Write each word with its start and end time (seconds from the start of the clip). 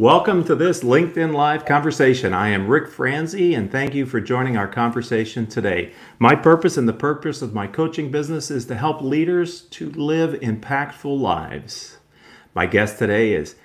Welcome 0.00 0.44
to 0.44 0.54
this 0.54 0.82
LinkedIn 0.82 1.34
Live 1.34 1.66
conversation. 1.66 2.32
I 2.32 2.48
am 2.48 2.68
Rick 2.68 2.88
Franzi, 2.88 3.52
and 3.52 3.70
thank 3.70 3.94
you 3.94 4.06
for 4.06 4.18
joining 4.18 4.56
our 4.56 4.66
conversation 4.66 5.46
today. 5.46 5.92
My 6.18 6.34
purpose 6.34 6.78
and 6.78 6.88
the 6.88 6.94
purpose 6.94 7.42
of 7.42 7.52
my 7.52 7.66
coaching 7.66 8.10
business 8.10 8.50
is 8.50 8.64
to 8.68 8.76
help 8.76 9.02
leaders 9.02 9.60
to 9.60 9.90
live 9.90 10.40
impactful 10.40 11.20
lives. 11.20 11.98
My 12.54 12.64
guest 12.64 12.98
today 12.98 13.34
is 13.34 13.56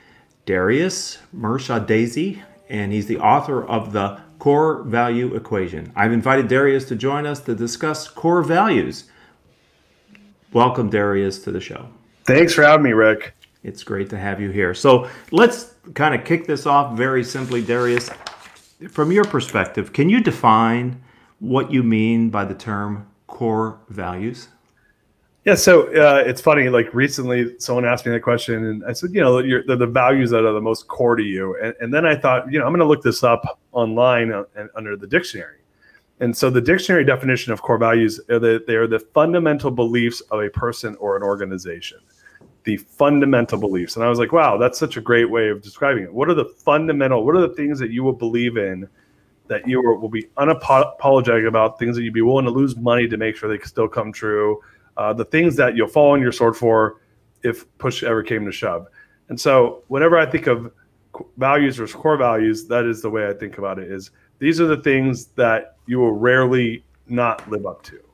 Darius 0.46 1.20
Mirshahzadeh, 1.34 2.42
and 2.68 2.92
he's 2.92 3.08
the 3.08 3.20
author 3.20 3.66
of 3.66 3.94
the 3.94 4.20
Core 4.38 4.84
Value 4.84 5.34
Equation. 5.36 5.94
I've 5.96 6.12
invited 6.12 6.50
Darius 6.50 6.84
to 6.90 6.98
join 6.98 7.26
us 7.26 7.40
to 7.44 7.56
discuss 7.56 8.10
core 8.10 8.44
values. 8.44 9.06
Welcome, 10.52 10.90
Darius, 10.90 11.40
to 11.46 11.52
the 11.52 11.62
show. 11.62 11.88
Thanks 12.26 12.54
for 12.54 12.64
having 12.64 12.84
me, 12.84 12.92
Rick. 12.92 13.35
It's 13.66 13.84
great 13.84 14.12
to 14.12 14.18
have 14.18 14.40
you 14.40 14.52
here. 14.52 14.76
So 14.76 15.10
let's 15.32 15.74
kind 15.96 16.14
of 16.14 16.24
kick 16.24 16.46
this 16.46 16.68
off 16.68 16.96
very 16.96 17.24
simply, 17.24 17.64
Darius. 17.64 18.12
From 18.90 19.12
your 19.12 19.26
perspective, 19.26 19.92
can 19.92 20.08
you 20.08 20.22
define 20.22 21.02
what 21.40 21.72
you 21.72 21.82
mean 21.82 22.30
by 22.30 22.46
the 22.46 22.54
term 22.54 23.08
core 23.26 23.80
values? 23.90 24.50
Yeah, 25.46 25.56
so 25.56 25.88
uh, 25.96 26.24
it's 26.26 26.42
funny. 26.42 26.70
Like 26.70 26.94
recently, 26.94 27.58
someone 27.60 27.86
asked 27.86 28.06
me 28.06 28.12
that 28.12 28.22
question, 28.22 28.66
and 28.66 28.86
I 28.86 28.94
said, 28.94 29.12
you 29.14 29.22
know, 29.22 29.42
the, 29.42 29.76
the 29.76 29.88
values 29.88 30.30
that 30.30 30.46
are 30.46 30.54
the 30.54 30.62
most 30.62 30.88
core 30.88 31.16
to 31.16 31.24
you. 31.24 31.58
And, 31.62 31.74
and 31.82 31.94
then 31.94 32.06
I 32.06 32.16
thought, 32.16 32.52
you 32.52 32.60
know, 32.60 32.66
I'm 32.66 32.72
going 32.72 32.80
to 32.80 32.86
look 32.86 33.02
this 33.02 33.24
up 33.24 33.60
online 33.72 34.32
uh, 34.32 34.44
under 34.76 34.96
the 34.96 35.08
dictionary. 35.08 35.60
And 36.20 36.36
so 36.36 36.50
the 36.50 36.62
dictionary 36.62 37.04
definition 37.04 37.52
of 37.52 37.62
core 37.62 37.78
values 37.78 38.20
are 38.30 38.40
that 38.40 38.68
they 38.68 38.76
are 38.76 38.88
the 38.88 39.00
fundamental 39.00 39.72
beliefs 39.72 40.22
of 40.32 40.42
a 40.42 40.50
person 40.50 40.96
or 40.96 41.18
an 41.18 41.24
organization 41.24 42.00
the 42.66 42.78
fundamental 42.78 43.58
beliefs. 43.58 43.96
And 43.96 44.04
I 44.04 44.10
was 44.10 44.20
like, 44.20 44.32
wow, 44.32 44.58
that's 44.58 44.78
such 44.78 44.98
a 44.98 45.02
great 45.02 45.30
way 45.30 45.50
of 45.50 45.62
describing 45.62 46.04
it. 46.04 46.14
What 46.14 46.30
are 46.30 46.34
the 46.34 46.46
fundamental, 46.46 47.24
what 47.26 47.36
are 47.36 47.48
the 47.48 47.54
things 47.54 47.80
that 47.80 47.92
you 47.92 48.04
will 48.04 48.14
believe 48.14 48.58
in 48.58 48.88
that 49.48 49.68
you 49.68 49.80
will 49.80 50.10
be 50.10 50.24
unapologetic 50.38 51.48
about, 51.48 51.78
things 51.78 51.96
that 51.96 52.02
you'd 52.02 52.14
be 52.14 52.22
willing 52.22 52.46
to 52.46 52.52
lose 52.52 52.76
money 52.76 53.08
to 53.08 53.16
make 53.16 53.36
sure 53.36 53.48
they 53.48 53.64
still 53.64 53.88
come 53.88 54.12
true, 54.12 54.60
uh, 54.98 55.14
the 55.14 55.26
things 55.26 55.56
that 55.56 55.76
you'll 55.76 55.88
fall 55.88 56.14
on 56.14 56.22
your 56.22 56.32
sword 56.32 56.58
for 56.58 57.00
if 57.44 57.66
push 57.78 58.02
ever 58.02 58.24
came 58.24 58.44
to 58.46 58.52
shove. 58.52 58.88
And 59.30 59.40
so 59.40 59.84
whenever 59.88 60.18
I 60.18 60.26
think 60.26 60.48
of 60.48 60.72
values 61.38 61.80
or 61.80 61.88
core 61.88 62.18
values, 62.18 62.66
that 62.68 62.86
is 62.86 63.04
the 63.04 63.10
way 63.10 63.28
I 63.28 63.34
think 63.34 63.60
about 63.60 63.78
it 63.78 63.92
is 63.92 64.12
these 64.40 64.60
are 64.60 64.68
the 64.68 64.82
things 64.82 65.28
that 65.36 65.78
you 65.86 66.00
will 66.00 66.14
rarely 66.14 66.84
not 67.08 67.48
live 67.50 67.68
up 67.68 67.84
to. 67.84 68.05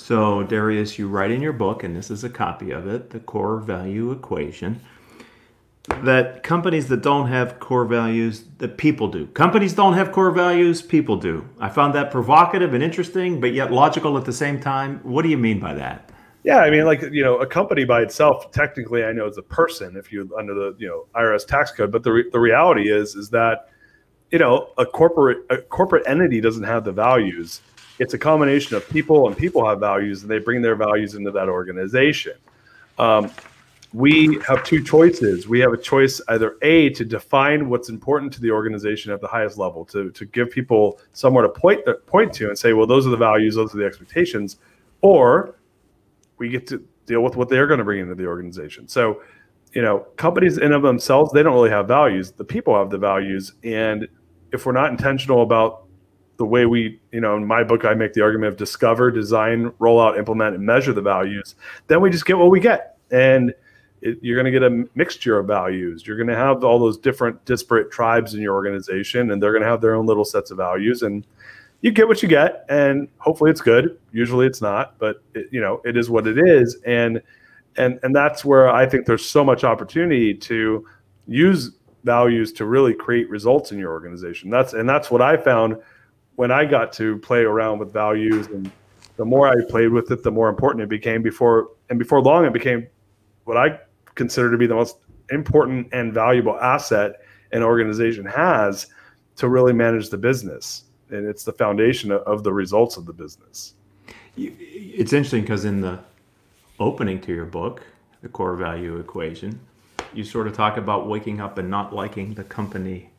So, 0.00 0.42
Darius, 0.42 0.98
you 0.98 1.08
write 1.08 1.30
in 1.30 1.42
your 1.42 1.52
book, 1.52 1.84
and 1.84 1.94
this 1.94 2.10
is 2.10 2.24
a 2.24 2.30
copy 2.30 2.70
of 2.70 2.88
it, 2.88 3.10
the 3.10 3.20
core 3.20 3.58
value 3.58 4.12
equation, 4.12 4.80
that 6.02 6.42
companies 6.42 6.88
that 6.88 7.02
don't 7.02 7.28
have 7.28 7.60
core 7.60 7.84
values, 7.84 8.44
that 8.58 8.78
people 8.78 9.08
do. 9.08 9.26
Companies 9.28 9.74
don't 9.74 9.92
have 9.92 10.10
core 10.10 10.30
values, 10.30 10.80
people 10.80 11.16
do. 11.16 11.46
I 11.60 11.68
found 11.68 11.94
that 11.94 12.10
provocative 12.10 12.72
and 12.72 12.82
interesting, 12.82 13.42
but 13.42 13.52
yet 13.52 13.72
logical 13.72 14.16
at 14.16 14.24
the 14.24 14.32
same 14.32 14.58
time. 14.58 15.00
What 15.02 15.20
do 15.20 15.28
you 15.28 15.36
mean 15.36 15.60
by 15.60 15.74
that? 15.74 16.10
Yeah, 16.44 16.60
I 16.60 16.70
mean, 16.70 16.86
like 16.86 17.02
you 17.02 17.22
know, 17.22 17.36
a 17.36 17.46
company 17.46 17.84
by 17.84 18.00
itself, 18.00 18.50
technically, 18.52 19.04
I 19.04 19.12
know 19.12 19.26
it's 19.26 19.36
a 19.36 19.42
person 19.42 19.96
if 19.96 20.10
you 20.10 20.34
under 20.36 20.54
the 20.54 20.74
you 20.78 20.88
know 20.88 21.08
IRS 21.14 21.46
tax 21.46 21.72
code. 21.72 21.92
But 21.92 22.04
the 22.04 22.12
re- 22.12 22.30
the 22.32 22.40
reality 22.40 22.90
is 22.90 23.14
is 23.14 23.28
that 23.30 23.68
you 24.30 24.38
know 24.38 24.72
a 24.78 24.86
corporate 24.86 25.44
a 25.50 25.58
corporate 25.58 26.04
entity 26.06 26.40
doesn't 26.40 26.64
have 26.64 26.84
the 26.84 26.92
values 26.92 27.60
it's 28.00 28.14
a 28.14 28.18
combination 28.18 28.76
of 28.76 28.88
people 28.88 29.28
and 29.28 29.36
people 29.36 29.64
have 29.68 29.78
values 29.78 30.22
and 30.22 30.30
they 30.30 30.38
bring 30.38 30.62
their 30.62 30.74
values 30.74 31.14
into 31.14 31.30
that 31.30 31.50
organization. 31.50 32.32
Um, 32.98 33.30
we 33.92 34.38
have 34.48 34.64
two 34.64 34.82
choices. 34.82 35.46
We 35.46 35.60
have 35.60 35.74
a 35.74 35.76
choice 35.76 36.18
either 36.28 36.56
a 36.62 36.90
to 36.90 37.04
define 37.04 37.68
what's 37.68 37.90
important 37.90 38.32
to 38.32 38.40
the 38.40 38.50
organization 38.52 39.12
at 39.12 39.20
the 39.20 39.26
highest 39.28 39.58
level 39.58 39.84
to, 39.86 40.10
to 40.12 40.24
give 40.24 40.50
people 40.50 40.98
somewhere 41.12 41.42
to 41.42 41.50
point 41.50 41.80
point 42.06 42.32
to 42.34 42.48
and 42.48 42.58
say 42.58 42.72
well 42.72 42.86
those 42.86 43.06
are 43.06 43.10
the 43.10 43.16
values 43.16 43.56
those 43.56 43.74
are 43.74 43.78
the 43.78 43.84
expectations 43.84 44.56
or 45.00 45.56
we 46.38 46.48
get 46.48 46.66
to 46.68 46.86
deal 47.04 47.22
with 47.22 47.36
what 47.36 47.48
they're 47.48 47.66
going 47.66 47.78
to 47.78 47.84
bring 47.84 48.00
into 48.00 48.14
the 48.14 48.26
organization. 48.26 48.88
So 48.88 49.22
you 49.74 49.82
know 49.82 50.06
companies 50.16 50.56
in 50.56 50.72
of 50.72 50.82
themselves 50.82 51.32
they 51.32 51.42
don't 51.42 51.54
really 51.54 51.70
have 51.70 51.86
values. 51.86 52.32
The 52.32 52.44
people 52.44 52.74
have 52.78 52.88
the 52.88 52.98
values. 52.98 53.52
And 53.62 54.08
if 54.52 54.64
we're 54.64 54.72
not 54.72 54.90
intentional 54.90 55.42
about 55.42 55.84
the 56.40 56.46
way 56.46 56.64
we, 56.64 56.98
you 57.12 57.20
know, 57.20 57.36
in 57.36 57.46
my 57.46 57.62
book, 57.62 57.84
I 57.84 57.92
make 57.92 58.14
the 58.14 58.22
argument 58.22 58.54
of 58.54 58.56
discover, 58.56 59.10
design, 59.10 59.74
roll 59.78 60.00
out, 60.00 60.16
implement, 60.16 60.54
and 60.54 60.64
measure 60.64 60.94
the 60.94 61.02
values. 61.02 61.54
Then 61.86 62.00
we 62.00 62.08
just 62.08 62.24
get 62.24 62.38
what 62.38 62.50
we 62.50 62.60
get. 62.60 62.96
And 63.10 63.52
it, 64.00 64.16
you're 64.22 64.42
going 64.42 64.50
to 64.50 64.50
get 64.50 64.62
a 64.62 64.88
mixture 64.94 65.38
of 65.38 65.46
values. 65.46 66.06
You're 66.06 66.16
going 66.16 66.30
to 66.30 66.34
have 66.34 66.64
all 66.64 66.78
those 66.78 66.96
different 66.96 67.44
disparate 67.44 67.90
tribes 67.90 68.32
in 68.32 68.40
your 68.40 68.54
organization, 68.54 69.32
and 69.32 69.42
they're 69.42 69.52
going 69.52 69.62
to 69.62 69.68
have 69.68 69.82
their 69.82 69.94
own 69.94 70.06
little 70.06 70.24
sets 70.24 70.50
of 70.50 70.56
values. 70.56 71.02
And 71.02 71.26
you 71.82 71.90
get 71.90 72.08
what 72.08 72.22
you 72.22 72.28
get, 72.28 72.64
and 72.70 73.06
hopefully 73.18 73.50
it's 73.50 73.60
good. 73.60 73.98
Usually 74.10 74.46
it's 74.46 74.62
not, 74.62 74.98
but 74.98 75.22
it, 75.34 75.46
you 75.50 75.60
know, 75.60 75.82
it 75.84 75.94
is 75.94 76.08
what 76.08 76.26
it 76.26 76.38
is. 76.38 76.78
And 76.86 77.20
and 77.76 78.00
and 78.02 78.16
that's 78.16 78.46
where 78.46 78.70
I 78.70 78.86
think 78.86 79.04
there's 79.04 79.26
so 79.26 79.44
much 79.44 79.62
opportunity 79.62 80.32
to 80.32 80.86
use 81.26 81.72
values 82.04 82.50
to 82.54 82.64
really 82.64 82.94
create 82.94 83.28
results 83.28 83.72
in 83.72 83.78
your 83.78 83.92
organization. 83.92 84.48
That's 84.48 84.72
and 84.72 84.88
that's 84.88 85.10
what 85.10 85.20
I 85.20 85.36
found 85.36 85.76
when 86.40 86.50
I 86.50 86.64
got 86.64 86.90
to 86.94 87.18
play 87.18 87.42
around 87.42 87.80
with 87.80 87.92
values 87.92 88.46
and 88.46 88.72
the 89.18 89.26
more 89.26 89.46
I 89.46 89.56
played 89.68 89.90
with 89.90 90.10
it, 90.10 90.22
the 90.22 90.30
more 90.30 90.48
important 90.48 90.82
it 90.82 90.88
became 90.88 91.20
before 91.20 91.72
and 91.90 91.98
before 91.98 92.22
long 92.22 92.46
it 92.46 92.54
became 92.54 92.86
what 93.44 93.58
I 93.58 93.78
consider 94.14 94.50
to 94.50 94.56
be 94.56 94.66
the 94.66 94.74
most 94.74 94.96
important 95.30 95.88
and 95.92 96.14
valuable 96.14 96.58
asset 96.58 97.20
an 97.52 97.62
organization 97.62 98.24
has 98.24 98.86
to 99.36 99.48
really 99.50 99.74
manage 99.74 100.08
the 100.08 100.16
business. 100.16 100.84
And 101.10 101.26
it's 101.26 101.44
the 101.44 101.52
foundation 101.52 102.10
of 102.10 102.42
the 102.42 102.54
results 102.54 102.96
of 102.96 103.04
the 103.04 103.12
business. 103.12 103.74
It's 104.34 105.12
interesting 105.12 105.42
because 105.42 105.66
in 105.66 105.82
the 105.82 105.98
opening 106.78 107.20
to 107.20 107.34
your 107.34 107.44
book, 107.44 107.82
The 108.22 108.30
Core 108.30 108.56
Value 108.56 108.96
Equation, 108.96 109.60
you 110.14 110.24
sort 110.24 110.46
of 110.46 110.54
talk 110.54 110.78
about 110.78 111.06
waking 111.06 111.38
up 111.42 111.58
and 111.58 111.68
not 111.68 111.94
liking 111.94 112.32
the 112.32 112.44
company 112.44 113.10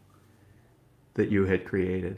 that 1.13 1.29
you 1.29 1.45
had 1.45 1.65
created. 1.65 2.17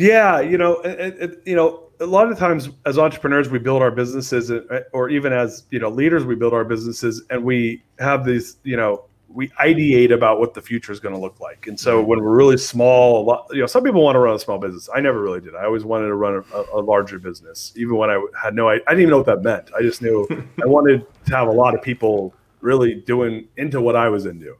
Yeah, 0.00 0.40
you 0.40 0.56
know, 0.56 0.80
it, 0.80 1.16
it, 1.20 1.42
you 1.44 1.54
know, 1.54 1.90
a 2.00 2.06
lot 2.06 2.32
of 2.32 2.38
times 2.38 2.70
as 2.86 2.98
entrepreneurs, 2.98 3.50
we 3.50 3.58
build 3.58 3.82
our 3.82 3.90
businesses, 3.90 4.50
uh, 4.50 4.80
or 4.92 5.10
even 5.10 5.32
as 5.32 5.64
you 5.70 5.78
know 5.78 5.90
leaders, 5.90 6.24
we 6.24 6.34
build 6.34 6.54
our 6.54 6.64
businesses, 6.64 7.22
and 7.28 7.44
we 7.44 7.82
have 7.98 8.24
these, 8.24 8.56
you 8.64 8.76
know, 8.76 9.04
we 9.28 9.48
ideate 9.60 10.12
about 10.12 10.40
what 10.40 10.54
the 10.54 10.62
future 10.62 10.90
is 10.90 11.00
going 11.00 11.14
to 11.14 11.20
look 11.20 11.38
like. 11.38 11.66
And 11.66 11.78
so 11.78 12.02
when 12.02 12.20
we're 12.20 12.34
really 12.34 12.56
small, 12.56 13.26
lot, 13.26 13.46
you 13.50 13.60
know, 13.60 13.66
some 13.66 13.84
people 13.84 14.02
want 14.02 14.16
to 14.16 14.20
run 14.20 14.34
a 14.34 14.38
small 14.38 14.58
business. 14.58 14.88
I 14.94 15.00
never 15.00 15.20
really 15.22 15.40
did. 15.40 15.54
I 15.54 15.64
always 15.64 15.84
wanted 15.84 16.06
to 16.06 16.14
run 16.14 16.42
a, 16.52 16.64
a 16.72 16.80
larger 16.80 17.18
business, 17.18 17.72
even 17.76 17.96
when 17.96 18.08
I 18.08 18.24
had 18.42 18.54
no, 18.54 18.70
I, 18.70 18.74
I 18.74 18.78
didn't 18.88 19.00
even 19.00 19.10
know 19.10 19.18
what 19.18 19.26
that 19.26 19.42
meant. 19.42 19.70
I 19.76 19.82
just 19.82 20.00
knew 20.00 20.26
I 20.62 20.66
wanted 20.66 21.06
to 21.26 21.36
have 21.36 21.48
a 21.48 21.52
lot 21.52 21.74
of 21.74 21.82
people 21.82 22.34
really 22.60 22.94
doing 22.94 23.48
into 23.58 23.80
what 23.82 23.96
I 23.96 24.08
was 24.08 24.24
into. 24.24 24.56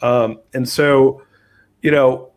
Um, 0.00 0.40
and 0.54 0.66
so, 0.66 1.22
you 1.82 1.90
know, 1.90 2.32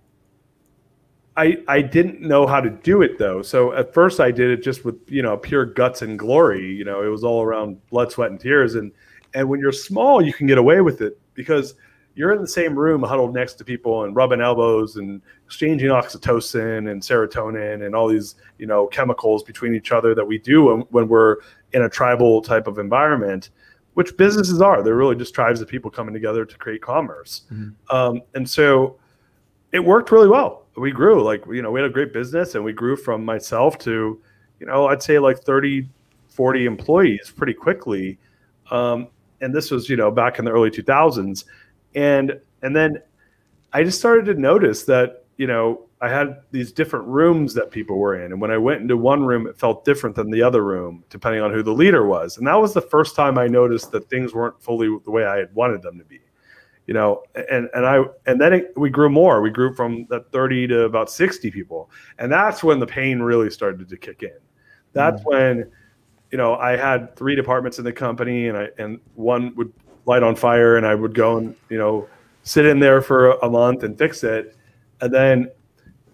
I, 1.41 1.57
I 1.67 1.81
didn't 1.81 2.21
know 2.21 2.45
how 2.45 2.61
to 2.61 2.69
do 2.69 3.01
it 3.01 3.17
though. 3.17 3.41
So 3.41 3.73
at 3.73 3.95
first 3.95 4.19
I 4.19 4.29
did 4.29 4.51
it 4.51 4.63
just 4.63 4.85
with, 4.85 4.99
you 5.07 5.23
know, 5.23 5.35
pure 5.37 5.65
guts 5.65 6.03
and 6.03 6.19
glory. 6.19 6.71
You 6.71 6.85
know, 6.85 7.01
it 7.01 7.07
was 7.07 7.23
all 7.23 7.41
around 7.41 7.83
blood, 7.87 8.11
sweat, 8.11 8.29
and 8.29 8.39
tears. 8.39 8.75
And 8.75 8.91
and 9.33 9.49
when 9.49 9.59
you're 9.59 9.71
small, 9.71 10.21
you 10.21 10.33
can 10.33 10.45
get 10.45 10.59
away 10.59 10.81
with 10.81 11.01
it 11.01 11.19
because 11.33 11.73
you're 12.13 12.31
in 12.33 12.41
the 12.41 12.47
same 12.47 12.77
room 12.77 13.01
huddled 13.01 13.33
next 13.33 13.55
to 13.55 13.63
people 13.63 14.03
and 14.03 14.15
rubbing 14.15 14.39
elbows 14.39 14.97
and 14.97 15.19
exchanging 15.45 15.89
oxytocin 15.89 16.91
and 16.91 17.01
serotonin 17.01 17.85
and 17.85 17.95
all 17.95 18.07
these, 18.07 18.35
you 18.59 18.67
know, 18.67 18.85
chemicals 18.87 19.41
between 19.41 19.73
each 19.73 19.91
other 19.91 20.13
that 20.13 20.25
we 20.25 20.37
do 20.37 20.65
when, 20.65 20.81
when 20.91 21.07
we're 21.07 21.37
in 21.73 21.81
a 21.81 21.89
tribal 21.89 22.41
type 22.43 22.67
of 22.67 22.77
environment, 22.77 23.49
which 23.95 24.15
businesses 24.15 24.61
are. 24.61 24.83
They're 24.83 24.95
really 24.95 25.15
just 25.15 25.33
tribes 25.33 25.59
of 25.61 25.67
people 25.67 25.89
coming 25.89 26.13
together 26.13 26.45
to 26.45 26.57
create 26.57 26.83
commerce. 26.83 27.43
Mm-hmm. 27.51 27.95
Um, 27.95 28.21
and 28.35 28.47
so 28.47 28.99
it 29.71 29.79
worked 29.79 30.11
really 30.11 30.27
well. 30.27 30.65
We 30.77 30.91
grew 30.91 31.23
like 31.23 31.43
you 31.47 31.61
know 31.61 31.71
we 31.71 31.81
had 31.81 31.89
a 31.89 31.93
great 31.93 32.13
business 32.13 32.55
and 32.55 32.63
we 32.63 32.73
grew 32.73 32.95
from 32.95 33.25
myself 33.25 33.77
to 33.79 34.21
you 34.59 34.65
know 34.65 34.87
i'd 34.87 35.03
say 35.03 35.19
like 35.19 35.39
30 35.39 35.87
40 36.29 36.65
employees 36.65 37.33
pretty 37.35 37.53
quickly. 37.53 38.17
Um, 38.69 39.09
and 39.41 39.53
this 39.53 39.69
was 39.69 39.89
you 39.89 39.97
know 39.97 40.11
back 40.11 40.39
in 40.39 40.45
the 40.45 40.51
early 40.51 40.69
2000s 40.69 41.45
and 41.95 42.39
and 42.61 42.75
then 42.75 42.99
i 43.73 43.83
just 43.83 43.99
started 43.99 44.25
to 44.25 44.39
notice 44.39 44.83
that 44.83 45.25
you 45.37 45.47
know 45.47 45.87
i 45.99 46.07
had 46.07 46.37
these 46.51 46.71
different 46.71 47.05
rooms 47.07 47.53
that 47.55 47.69
people 47.69 47.97
were 47.97 48.23
in. 48.23 48.31
And 48.31 48.39
when 48.39 48.51
i 48.51 48.57
went 48.57 48.81
into 48.81 48.95
one 48.95 49.25
room 49.25 49.45
it 49.45 49.57
felt 49.57 49.83
different 49.83 50.15
than 50.15 50.31
the 50.31 50.41
other 50.41 50.63
room 50.63 51.03
depending 51.09 51.41
on 51.41 51.51
who 51.51 51.63
the 51.63 51.73
leader 51.73 52.05
was. 52.05 52.37
And 52.37 52.47
that 52.47 52.55
was 52.55 52.73
the 52.73 52.81
first 52.81 53.15
time 53.15 53.37
i 53.37 53.47
noticed 53.47 53.91
that 53.91 54.09
things 54.09 54.33
weren't 54.33 54.61
fully 54.61 54.87
the 55.03 55.11
way 55.11 55.25
i 55.25 55.37
had 55.37 55.53
wanted 55.53 55.81
them 55.81 55.97
to 55.97 56.05
be 56.05 56.21
you 56.87 56.93
know 56.93 57.23
and 57.49 57.69
and 57.73 57.85
i 57.85 58.03
and 58.25 58.41
then 58.41 58.53
it, 58.53 58.73
we 58.75 58.89
grew 58.89 59.09
more. 59.09 59.41
We 59.41 59.49
grew 59.49 59.73
from 59.75 60.07
that 60.09 60.31
30 60.31 60.67
to 60.67 60.81
about 60.83 61.09
60 61.09 61.51
people. 61.51 61.89
And 62.17 62.31
that's 62.31 62.63
when 62.63 62.79
the 62.79 62.87
pain 62.87 63.21
really 63.21 63.49
started 63.49 63.87
to 63.87 63.97
kick 63.97 64.23
in. 64.23 64.37
That's 64.93 65.21
mm. 65.21 65.25
when 65.25 65.71
you 66.31 66.37
know 66.37 66.55
i 66.55 66.77
had 66.77 67.15
three 67.15 67.35
departments 67.35 67.77
in 67.77 67.83
the 67.83 67.91
company 67.91 68.47
and 68.47 68.57
i 68.57 68.69
and 68.77 68.99
one 69.15 69.53
would 69.55 69.71
light 70.05 70.23
on 70.23 70.33
fire 70.33 70.77
and 70.77 70.85
i 70.85 70.95
would 70.95 71.13
go 71.13 71.37
and 71.37 71.55
you 71.69 71.77
know 71.77 72.07
sit 72.43 72.65
in 72.65 72.79
there 72.79 73.01
for 73.01 73.31
a 73.31 73.49
month 73.49 73.83
and 73.83 73.97
fix 73.97 74.23
it, 74.23 74.55
and 75.01 75.13
then 75.13 75.49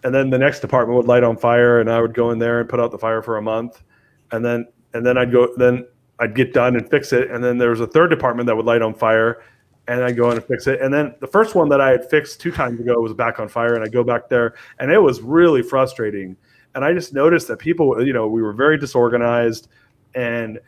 and 0.03 0.13
then 0.13 0.29
the 0.29 0.37
next 0.37 0.59
department 0.59 0.97
would 0.97 1.07
light 1.07 1.23
on 1.23 1.37
fire, 1.37 1.79
and 1.79 1.89
I 1.89 2.01
would 2.01 2.13
go 2.13 2.31
in 2.31 2.39
there 2.39 2.59
and 2.59 2.69
put 2.69 2.79
out 2.79 2.91
the 2.91 2.97
fire 2.97 3.21
for 3.21 3.37
a 3.37 3.41
month, 3.41 3.83
and 4.31 4.43
then 4.43 4.67
and 4.93 5.05
then 5.05 5.17
I'd 5.17 5.31
go 5.31 5.49
then 5.57 5.85
I'd 6.19 6.35
get 6.35 6.53
done 6.53 6.75
and 6.75 6.89
fix 6.89 7.13
it, 7.13 7.29
and 7.31 7.43
then 7.43 7.57
there 7.57 7.69
was 7.69 7.79
a 7.79 7.87
third 7.87 8.09
department 8.09 8.47
that 8.47 8.55
would 8.55 8.65
light 8.65 8.81
on 8.81 8.93
fire, 8.93 9.43
and 9.87 10.03
I'd 10.03 10.17
go 10.17 10.29
in 10.31 10.37
and 10.37 10.45
fix 10.45 10.67
it, 10.67 10.81
and 10.81 10.93
then 10.93 11.15
the 11.19 11.27
first 11.27 11.55
one 11.55 11.69
that 11.69 11.81
I 11.81 11.91
had 11.91 12.09
fixed 12.09 12.39
two 12.41 12.51
times 12.51 12.79
ago 12.79 12.99
was 12.99 13.13
back 13.13 13.39
on 13.39 13.47
fire, 13.47 13.75
and 13.75 13.83
I 13.83 13.87
go 13.87 14.03
back 14.03 14.29
there, 14.29 14.55
and 14.79 14.91
it 14.91 14.99
was 14.99 15.21
really 15.21 15.61
frustrating, 15.61 16.35
and 16.75 16.83
I 16.83 16.93
just 16.93 17.13
noticed 17.13 17.47
that 17.47 17.57
people, 17.57 18.05
you 18.05 18.13
know, 18.13 18.27
we 18.27 18.41
were 18.41 18.53
very 18.53 18.77
disorganized, 18.77 19.69
and 20.15 20.59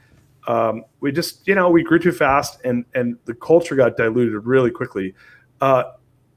um, 0.48 0.84
we 1.00 1.12
just 1.12 1.48
you 1.48 1.56
know 1.56 1.70
we 1.70 1.84
grew 1.84 2.00
too 2.00 2.12
fast 2.12 2.60
and 2.64 2.86
and 2.96 3.18
the 3.26 3.34
culture 3.34 3.76
got 3.76 3.98
diluted 3.98 4.46
really 4.46 4.72
quickly. 4.72 5.14
Uh, 5.62 5.84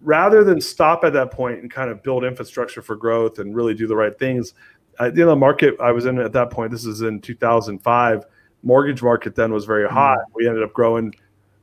rather 0.03 0.43
than 0.43 0.61
stop 0.61 1.05
at 1.05 1.13
that 1.13 1.31
point 1.31 1.61
and 1.61 1.71
kind 1.71 1.91
of 1.91 2.03
build 2.03 2.25
infrastructure 2.25 2.83
for 2.83 2.97
growth 2.97 3.39
and 3.39 3.55
really 3.55 3.73
do 3.73 3.87
the 3.87 3.95
right 3.95 4.19
things 4.19 4.55
uh, 5.01 5.05
you 5.05 5.25
know 5.25 5.27
the 5.27 5.37
market 5.37 5.77
i 5.81 5.93
was 5.93 6.07
in 6.07 6.19
at 6.19 6.33
that 6.33 6.51
point 6.51 6.71
this 6.71 6.85
is 6.85 7.03
in 7.03 7.21
2005 7.21 8.25
mortgage 8.65 9.03
market 9.03 9.35
then 9.35 9.53
was 9.53 9.65
very 9.65 9.89
hot 9.89 10.19
mm-hmm. 10.19 10.33
we 10.35 10.49
ended 10.49 10.63
up 10.63 10.73
growing 10.73 11.15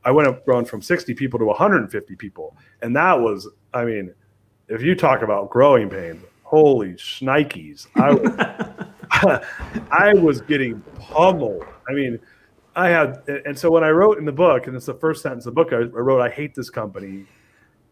i 0.04 0.10
went 0.10 0.28
up 0.28 0.44
from 0.68 0.82
60 0.82 1.14
people 1.14 1.38
to 1.38 1.44
150 1.44 2.16
people 2.16 2.56
and 2.82 2.94
that 2.96 3.18
was 3.18 3.48
i 3.74 3.84
mean 3.84 4.12
if 4.68 4.82
you 4.82 4.94
talk 4.94 5.22
about 5.22 5.50
growing 5.50 5.88
pains 5.88 6.22
holy 6.42 6.92
shnikes 6.94 7.86
i 7.96 8.12
was, 8.12 9.42
I 9.92 10.14
was 10.14 10.40
getting 10.40 10.80
pummeled 10.98 11.64
i 11.88 11.92
mean 11.92 12.18
I 12.76 12.88
had, 12.88 13.22
and 13.46 13.58
so 13.58 13.70
when 13.70 13.82
I 13.82 13.90
wrote 13.90 14.18
in 14.18 14.24
the 14.24 14.32
book, 14.32 14.66
and 14.66 14.76
it's 14.76 14.86
the 14.86 14.94
first 14.94 15.22
sentence 15.22 15.46
of 15.46 15.54
the 15.54 15.64
book, 15.64 15.72
I, 15.72 15.78
wrote, 15.78 16.20
"I 16.20 16.30
hate 16.30 16.54
this 16.54 16.70
company," 16.70 17.26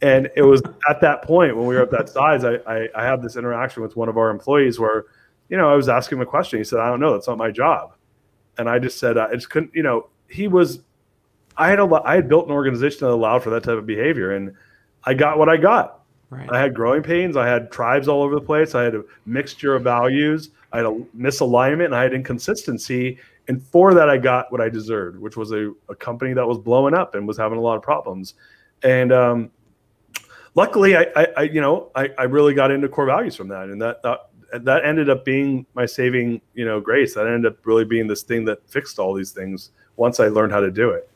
and 0.03 0.31
it 0.37 0.43
was 0.43 0.63
at 0.89 1.01
that 1.01 1.23
point 1.23 1.57
when 1.57 1.67
we 1.67 1.75
were 1.75 1.83
at 1.83 1.91
that 1.91 2.09
size, 2.09 2.45
I, 2.45 2.55
I, 2.67 2.89
I 2.95 3.05
had 3.05 3.21
this 3.21 3.37
interaction 3.37 3.83
with 3.83 3.97
one 3.97 4.09
of 4.09 4.17
our 4.17 4.31
employees 4.31 4.79
where, 4.79 5.07
you 5.49 5.57
know, 5.57 5.69
I 5.69 5.75
was 5.75 5.89
asking 5.89 6.19
him 6.19 6.23
a 6.23 6.27
question. 6.27 6.59
He 6.59 6.65
said, 6.65 6.79
"I 6.79 6.89
don't 6.89 7.01
know. 7.01 7.13
That's 7.13 7.27
not 7.27 7.39
my 7.39 7.51
job," 7.51 7.95
and 8.57 8.69
I 8.69 8.79
just 8.79 8.99
said, 8.99 9.19
"I 9.19 9.35
just 9.35 9.51
couldn't." 9.51 9.73
You 9.75 9.83
know, 9.83 10.09
he 10.29 10.47
was, 10.47 10.81
I 11.59 11.69
had 11.69 11.81
a, 11.81 12.03
I 12.05 12.15
had 12.15 12.29
built 12.29 12.47
an 12.47 12.53
organization 12.53 13.01
that 13.01 13.13
allowed 13.13 13.43
for 13.43 13.51
that 13.51 13.65
type 13.65 13.77
of 13.77 13.87
behavior, 13.87 14.33
and 14.33 14.55
I 15.05 15.15
got 15.15 15.39
what 15.39 15.49
I 15.49 15.57
got. 15.57 16.01
Right. 16.31 16.49
I 16.51 16.61
had 16.61 16.75
growing 16.75 17.03
pains. 17.03 17.37
I 17.37 17.47
had 17.47 17.71
tribes 17.71 18.07
all 18.07 18.23
over 18.23 18.35
the 18.35 18.41
place. 18.41 18.75
I 18.75 18.83
had 18.85 18.95
a 18.95 19.03
mixture 19.27 19.75
of 19.75 19.83
values. 19.83 20.51
I 20.73 20.79
had 20.79 20.87
a 20.87 21.01
misalignment, 21.17 21.87
and 21.87 21.95
I 21.95 22.03
had 22.03 22.15
inconsistency 22.15 23.19
and 23.49 23.63
for 23.63 23.95
that, 23.95 24.11
I 24.11 24.19
got 24.19 24.53
what 24.53 24.61
I 24.61 24.69
deserved, 24.69 25.19
which 25.19 25.37
was 25.37 25.53
a, 25.53 25.73
a 25.89 25.95
company 25.95 26.35
that 26.35 26.47
was 26.47 26.59
blowing 26.59 26.95
up 26.95 27.15
and 27.15 27.27
was 27.27 27.39
having 27.39 27.59
a 27.59 27.61
lot 27.61 27.77
of 27.77 27.83
problems. 27.83 28.35
And 28.83 29.11
um, 29.11 29.51
luckily, 30.55 30.97
I, 30.97 31.07
I, 31.17 31.27
I, 31.37 31.43
you 31.45 31.63
know, 31.63 31.91
I, 31.95 32.11
I 32.19 32.25
really 32.25 32.53
got 32.53 32.71
into 32.71 32.89
core 32.89 33.07
values 33.07 33.35
from 33.35 33.49
that, 33.49 33.71
and 33.71 33.81
that, 33.81 34.03
that 34.03 34.29
that 34.65 34.85
ended 34.85 35.11
up 35.11 35.27
being 35.27 35.67
my 35.75 35.85
saving, 35.85 36.41
you 36.55 36.65
know, 36.65 36.81
grace. 36.81 37.15
That 37.15 37.27
ended 37.27 37.53
up 37.53 37.67
really 37.67 37.85
being 37.85 38.07
this 38.07 38.23
thing 38.23 38.47
that 38.47 38.67
fixed 38.69 38.99
all 38.99 39.13
these 39.13 39.33
things 39.33 39.73
once 39.97 40.21
I 40.21 40.29
learned 40.29 40.53
how 40.53 40.61
to 40.61 40.71
do 40.71 40.91
it. 40.91 41.11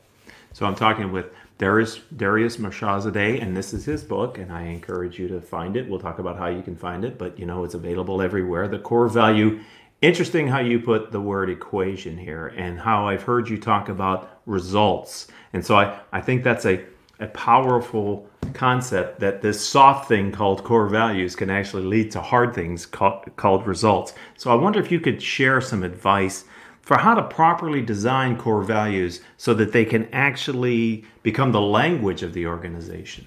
So 0.53 0.65
I'm 0.65 0.75
talking 0.75 1.11
with 1.11 1.27
Darius 1.57 1.99
Darius 2.15 2.57
Mirshahzadeh, 2.57 3.41
and 3.41 3.55
this 3.55 3.73
is 3.73 3.85
his 3.85 4.03
book, 4.03 4.37
and 4.37 4.51
I 4.51 4.63
encourage 4.63 5.19
you 5.19 5.27
to 5.27 5.41
find 5.41 5.75
it. 5.75 5.89
We'll 5.89 5.99
talk 5.99 6.19
about 6.19 6.37
how 6.37 6.47
you 6.47 6.61
can 6.61 6.75
find 6.75 7.03
it, 7.03 7.17
but 7.17 7.37
you 7.37 7.45
know 7.45 7.63
it's 7.63 7.73
available 7.73 8.21
everywhere. 8.21 8.67
The 8.67 8.79
core 8.79 9.07
value 9.07 9.59
Interesting 10.03 10.49
how 10.49 10.59
you 10.59 10.81
put 10.81 11.13
the 11.13 11.21
word 11.21 11.49
equation 11.49 12.17
here 12.17 12.47
and 12.57 12.77
how 12.77 13.07
I've 13.07 13.23
heard 13.23 13.47
you 13.47 13.57
talk 13.57 13.87
about 13.87 14.41
results. 14.45 15.29
And 15.53 15.65
so 15.65 15.77
I, 15.77 15.97
I 16.11 16.19
think 16.19 16.43
that's 16.43 16.65
a, 16.65 16.83
a 17.21 17.27
powerful 17.27 18.29
concept 18.53 19.21
that 19.21 19.41
this 19.41 19.65
soft 19.65 20.09
thing 20.09 20.29
called 20.29 20.65
core 20.65 20.89
values 20.89 21.37
can 21.37 21.49
actually 21.49 21.83
lead 21.83 22.11
to 22.11 22.19
hard 22.19 22.53
things 22.53 22.85
called, 22.85 23.33
called 23.37 23.65
results. 23.65 24.13
So 24.35 24.51
I 24.51 24.55
wonder 24.55 24.77
if 24.81 24.91
you 24.91 24.99
could 24.99 25.21
share 25.21 25.61
some 25.61 25.83
advice 25.83 26.43
for 26.83 26.97
how 26.97 27.15
to 27.15 27.23
properly 27.23 27.81
design 27.81 28.37
core 28.37 28.61
values 28.61 29.21
so 29.37 29.53
that 29.53 29.71
they 29.71 29.85
can 29.85 30.07
actually 30.13 31.03
become 31.23 31.51
the 31.51 31.61
language 31.61 32.23
of 32.23 32.33
the 32.33 32.45
organization. 32.45 33.25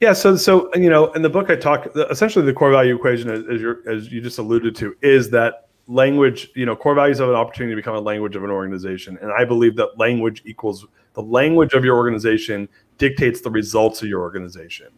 Yeah, 0.00 0.12
so 0.12 0.36
so 0.36 0.74
you 0.74 0.90
know, 0.90 1.12
in 1.12 1.22
the 1.22 1.28
book 1.28 1.50
I 1.50 1.56
talk 1.56 1.88
essentially 2.10 2.44
the 2.44 2.52
core 2.52 2.70
value 2.70 2.94
equation, 2.94 3.30
as, 3.30 3.62
as 3.86 4.12
you 4.12 4.20
just 4.20 4.38
alluded 4.38 4.74
to, 4.76 4.96
is 5.02 5.30
that 5.30 5.68
language, 5.86 6.50
you 6.54 6.66
know, 6.66 6.76
core 6.76 6.94
values 6.94 7.18
have 7.18 7.28
an 7.28 7.34
opportunity 7.34 7.72
to 7.72 7.76
become 7.76 7.96
a 7.96 8.00
language 8.00 8.36
of 8.36 8.44
an 8.44 8.50
organization. 8.50 9.18
And 9.20 9.32
I 9.32 9.44
believe 9.44 9.76
that 9.76 9.98
language 9.98 10.42
equals 10.44 10.86
the 11.14 11.22
language 11.22 11.72
of 11.72 11.84
your 11.84 11.96
organization 11.96 12.68
dictates 12.96 13.40
the 13.40 13.50
results 13.50 14.02
of 14.02 14.08
your 14.08 14.20
organization. 14.20 14.88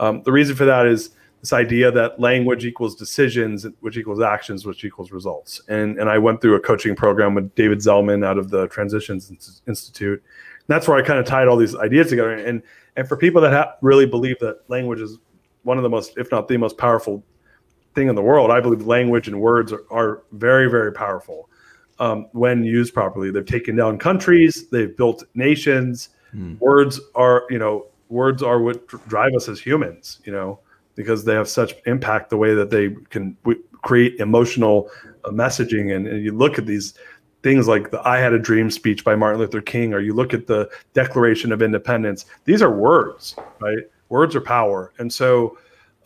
Um, 0.00 0.22
the 0.22 0.32
reason 0.32 0.56
for 0.56 0.64
that 0.64 0.86
is 0.86 1.10
this 1.40 1.52
idea 1.52 1.90
that 1.92 2.18
language 2.18 2.64
equals 2.64 2.94
decisions, 2.94 3.66
which 3.80 3.96
equals 3.96 4.20
actions, 4.20 4.66
which 4.66 4.84
equals 4.84 5.12
results. 5.12 5.60
And, 5.68 5.98
and 5.98 6.10
I 6.10 6.18
went 6.18 6.40
through 6.40 6.56
a 6.56 6.60
coaching 6.60 6.96
program 6.96 7.34
with 7.34 7.54
David 7.54 7.78
Zellman 7.78 8.24
out 8.24 8.38
of 8.38 8.50
the 8.50 8.66
Transitions 8.68 9.62
Institute. 9.66 10.20
And 10.22 10.66
that's 10.66 10.88
where 10.88 10.98
I 10.98 11.02
kind 11.02 11.18
of 11.18 11.26
tied 11.26 11.46
all 11.46 11.56
these 11.56 11.76
ideas 11.76 12.08
together. 12.08 12.32
And, 12.32 12.62
and 12.96 13.08
for 13.08 13.16
people 13.16 13.40
that 13.42 13.52
ha- 13.52 13.74
really 13.82 14.06
believe 14.06 14.38
that 14.40 14.68
language 14.68 15.00
is 15.00 15.18
one 15.62 15.76
of 15.76 15.82
the 15.82 15.88
most, 15.88 16.14
if 16.16 16.30
not 16.32 16.48
the 16.48 16.56
most 16.56 16.76
powerful 16.76 17.22
thing 17.94 18.08
in 18.08 18.14
the 18.14 18.22
world. 18.22 18.50
I 18.50 18.60
believe 18.60 18.86
language 18.86 19.28
and 19.28 19.40
words 19.40 19.72
are, 19.72 19.84
are 19.90 20.22
very, 20.32 20.70
very 20.70 20.92
powerful 20.92 21.48
um, 21.98 22.28
when 22.32 22.64
used 22.64 22.94
properly. 22.94 23.30
They've 23.30 23.44
taken 23.44 23.76
down 23.76 23.98
countries, 23.98 24.68
they've 24.68 24.96
built 24.96 25.24
nations. 25.34 26.10
Mm. 26.34 26.58
Words 26.60 27.00
are, 27.14 27.44
you 27.50 27.58
know, 27.58 27.86
words 28.08 28.42
are 28.42 28.60
what 28.60 28.86
drive 29.08 29.32
us 29.34 29.48
as 29.48 29.60
humans, 29.60 30.20
you 30.24 30.32
know, 30.32 30.60
because 30.98 31.24
they 31.24 31.32
have 31.32 31.48
such 31.48 31.74
impact 31.86 32.28
the 32.28 32.36
way 32.36 32.54
that 32.54 32.70
they 32.70 32.90
can 33.08 33.36
w- 33.44 33.62
create 33.82 34.16
emotional 34.18 34.90
uh, 35.24 35.30
messaging. 35.30 35.94
And, 35.94 36.08
and 36.08 36.24
you 36.24 36.32
look 36.32 36.58
at 36.58 36.66
these 36.66 36.94
things 37.44 37.68
like 37.68 37.92
the 37.92 38.06
I 38.06 38.18
Had 38.18 38.32
a 38.32 38.38
Dream 38.38 38.68
speech 38.68 39.04
by 39.04 39.14
Martin 39.14 39.40
Luther 39.40 39.60
King, 39.60 39.94
or 39.94 40.00
you 40.00 40.12
look 40.12 40.34
at 40.34 40.48
the 40.48 40.68
Declaration 40.94 41.52
of 41.52 41.62
Independence, 41.62 42.24
these 42.46 42.62
are 42.62 42.72
words, 42.72 43.36
right? 43.60 43.78
Words 44.08 44.34
are 44.34 44.40
power. 44.40 44.92
And 44.98 45.12
so, 45.12 45.56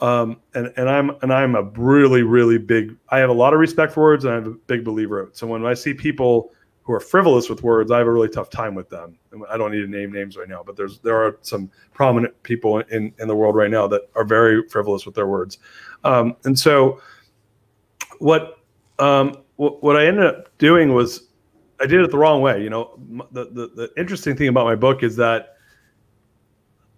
um, 0.03 0.37
and 0.55 0.71
and 0.77 0.91
I'm 0.91 1.13
and 1.23 1.33
I'm 1.33 1.55
a 1.55 1.63
really 1.63 2.23
really 2.23 2.59
big. 2.59 2.95
I 3.09 3.19
have 3.19 3.31
a 3.31 3.33
lot 3.45 3.55
of 3.55 3.61
respect 3.61 3.95
for 3.95 4.03
words, 4.03 4.27
and 4.27 4.35
I'm 4.35 4.47
a 4.47 4.51
big 4.51 4.85
believer 4.85 5.21
of 5.21 5.29
it. 5.31 5.39
So 5.39 5.47
when 5.47 5.65
I 5.65 5.73
see 5.73 5.95
people 5.95 6.53
who 6.85 6.93
are 6.93 7.01
frivolous 7.01 7.49
with 7.49 7.63
words, 7.63 7.91
I 7.91 7.99
have 7.99 8.07
a 8.07 8.13
really 8.13 8.29
tough 8.29 8.51
time 8.51 8.75
with 8.75 8.89
them. 8.91 9.17
I 9.49 9.57
don't 9.57 9.71
need 9.71 9.83
to 9.83 9.87
name 9.87 10.13
names 10.13 10.37
right 10.37 10.49
now, 10.49 10.63
but 10.65 10.77
there's 10.77 10.99
there 11.01 11.17
are 11.17 11.39
some 11.43 11.71
prominent 11.95 12.41
people 12.43 12.79
in 12.81 13.13
in 13.19 13.29
the 13.29 13.37
world 13.37 13.55
right 13.55 13.71
now 13.71 13.87
that 13.89 14.03
are 14.15 14.25
very 14.25 14.69
frivolous 14.69 15.07
with 15.07 15.15
their 15.15 15.27
words, 15.27 15.59
um, 16.05 16.37
and 16.45 16.59
so 16.59 17.01
what 18.19 18.59
um, 18.99 19.43
what, 19.57 19.97
I 19.97 20.07
ended 20.07 20.25
up 20.27 20.57
doing 20.59 20.95
was 20.95 21.29
I 21.81 21.87
did 21.87 22.01
it 22.01 22.11
the 22.11 22.19
wrong 22.19 22.43
way. 22.43 22.63
You 22.63 22.71
know, 22.71 22.99
the, 23.33 23.47
the 23.47 23.69
the 23.75 23.91
interesting 23.97 24.37
thing 24.37 24.49
about 24.49 24.67
my 24.67 24.75
book 24.75 25.03
is 25.03 25.17
that 25.17 25.57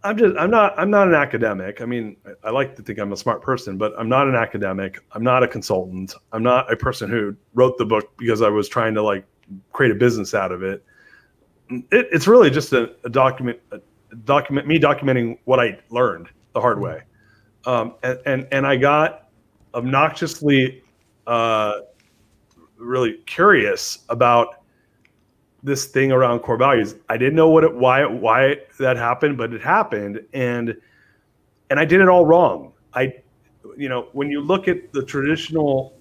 I'm 0.02 0.16
just 0.18 0.36
I'm 0.36 0.50
not 0.50 0.78
I'm 0.78 0.90
not 0.90 1.08
an 1.08 1.14
academic. 1.14 1.80
I 1.80 1.86
mean, 1.86 2.16
I 2.42 2.50
like 2.50 2.76
to 2.76 2.82
think 2.82 2.98
I'm 2.98 3.12
a 3.12 3.16
smart 3.16 3.40
person, 3.42 3.78
but 3.78 3.94
I'm 3.98 4.08
not 4.08 4.28
an 4.28 4.34
academic. 4.34 4.98
I'm 5.12 5.24
not 5.24 5.42
a 5.42 5.48
consultant. 5.48 6.14
I'm 6.32 6.42
not 6.42 6.70
a 6.72 6.76
person 6.76 7.10
who 7.10 7.34
wrote 7.54 7.78
the 7.78 7.86
book 7.86 8.16
because 8.18 8.42
I 8.42 8.48
was 8.48 8.68
trying 8.68 8.94
to 8.94 9.02
like 9.02 9.24
create 9.72 9.92
a 9.92 9.94
business 9.94 10.34
out 10.34 10.52
of 10.52 10.62
it. 10.62 10.84
it 11.70 12.08
it's 12.12 12.26
really 12.26 12.50
just 12.50 12.72
a, 12.72 12.94
a 13.04 13.10
document 13.10 13.58
a 13.72 13.80
document 14.24 14.66
me 14.66 14.78
documenting 14.78 15.38
what 15.44 15.60
I 15.60 15.78
learned 15.90 16.28
the 16.54 16.60
hard 16.60 16.80
way. 16.80 17.02
Um, 17.66 17.94
and, 18.02 18.18
and 18.26 18.48
and 18.52 18.66
I 18.66 18.76
got 18.76 19.28
obnoxiously 19.74 20.82
uh, 21.26 21.80
really 22.76 23.14
curious 23.26 24.04
about 24.08 24.64
this 25.62 25.86
thing 25.86 26.12
around 26.12 26.40
core 26.40 26.58
values. 26.58 26.94
I 27.08 27.16
didn't 27.16 27.34
know 27.34 27.48
what 27.48 27.64
it 27.64 27.74
why 27.74 28.04
why 28.04 28.58
that 28.78 28.96
happened, 28.96 29.38
but 29.38 29.52
it 29.52 29.62
happened, 29.62 30.24
and 30.32 30.76
and 31.70 31.80
I 31.80 31.84
did 31.84 32.00
it 32.00 32.08
all 32.08 32.26
wrong. 32.26 32.72
I, 32.92 33.14
you 33.76 33.88
know, 33.88 34.08
when 34.12 34.30
you 34.30 34.40
look 34.40 34.68
at 34.68 34.92
the 34.92 35.02
traditional 35.02 35.98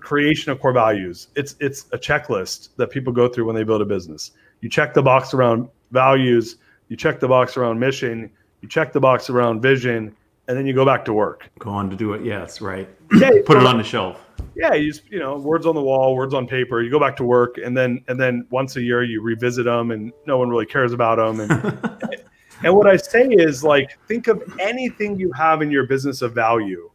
creation 0.00 0.52
of 0.52 0.60
core 0.60 0.72
values, 0.72 1.28
it's 1.34 1.56
it's 1.60 1.86
a 1.92 1.98
checklist 1.98 2.70
that 2.76 2.88
people 2.88 3.12
go 3.12 3.28
through 3.28 3.46
when 3.46 3.56
they 3.56 3.64
build 3.64 3.82
a 3.82 3.86
business. 3.86 4.32
You 4.60 4.68
check 4.68 4.94
the 4.94 5.02
box 5.02 5.34
around 5.34 5.68
values, 5.90 6.56
you 6.88 6.96
check 6.96 7.20
the 7.20 7.28
box 7.28 7.56
around 7.56 7.78
mission, 7.78 8.30
you 8.60 8.68
check 8.68 8.92
the 8.92 9.00
box 9.00 9.30
around 9.30 9.62
vision, 9.62 10.14
and 10.48 10.56
then 10.56 10.66
you 10.66 10.74
go 10.74 10.84
back 10.84 11.04
to 11.06 11.12
work. 11.12 11.48
Go 11.58 11.70
on 11.70 11.90
to 11.90 11.96
do 11.96 12.12
it. 12.12 12.24
Yes, 12.24 12.60
right. 12.60 12.88
Yeah, 13.12 13.30
put 13.44 13.56
it 13.56 13.66
on 13.66 13.78
the 13.78 13.84
shelf 13.84 14.26
yeah, 14.54 14.74
you 14.74 14.92
just, 14.92 15.10
you 15.10 15.18
know, 15.18 15.36
words 15.36 15.66
on 15.66 15.74
the 15.74 15.80
wall, 15.80 16.14
words 16.14 16.34
on 16.34 16.46
paper. 16.46 16.82
You 16.82 16.90
go 16.90 17.00
back 17.00 17.16
to 17.16 17.24
work, 17.24 17.58
and 17.58 17.76
then 17.76 18.04
and 18.08 18.20
then 18.20 18.46
once 18.50 18.76
a 18.76 18.82
year 18.82 19.02
you 19.02 19.22
revisit 19.22 19.64
them, 19.64 19.90
and 19.90 20.12
no 20.26 20.38
one 20.38 20.48
really 20.48 20.66
cares 20.66 20.92
about 20.92 21.16
them. 21.16 21.40
And 21.40 22.22
and 22.64 22.74
what 22.74 22.86
I 22.86 22.96
say 22.96 23.26
is 23.28 23.64
like, 23.64 23.98
think 24.06 24.28
of 24.28 24.42
anything 24.60 25.18
you 25.18 25.32
have 25.32 25.62
in 25.62 25.70
your 25.70 25.86
business 25.86 26.22
of 26.22 26.34
value 26.34 26.89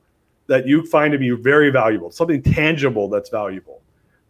that 0.47 0.67
you 0.67 0.85
find 0.85 1.11
to 1.11 1.17
be 1.17 1.31
very 1.31 1.69
valuable, 1.69 2.11
something 2.11 2.41
tangible 2.41 3.09
that's 3.09 3.29
valuable. 3.29 3.81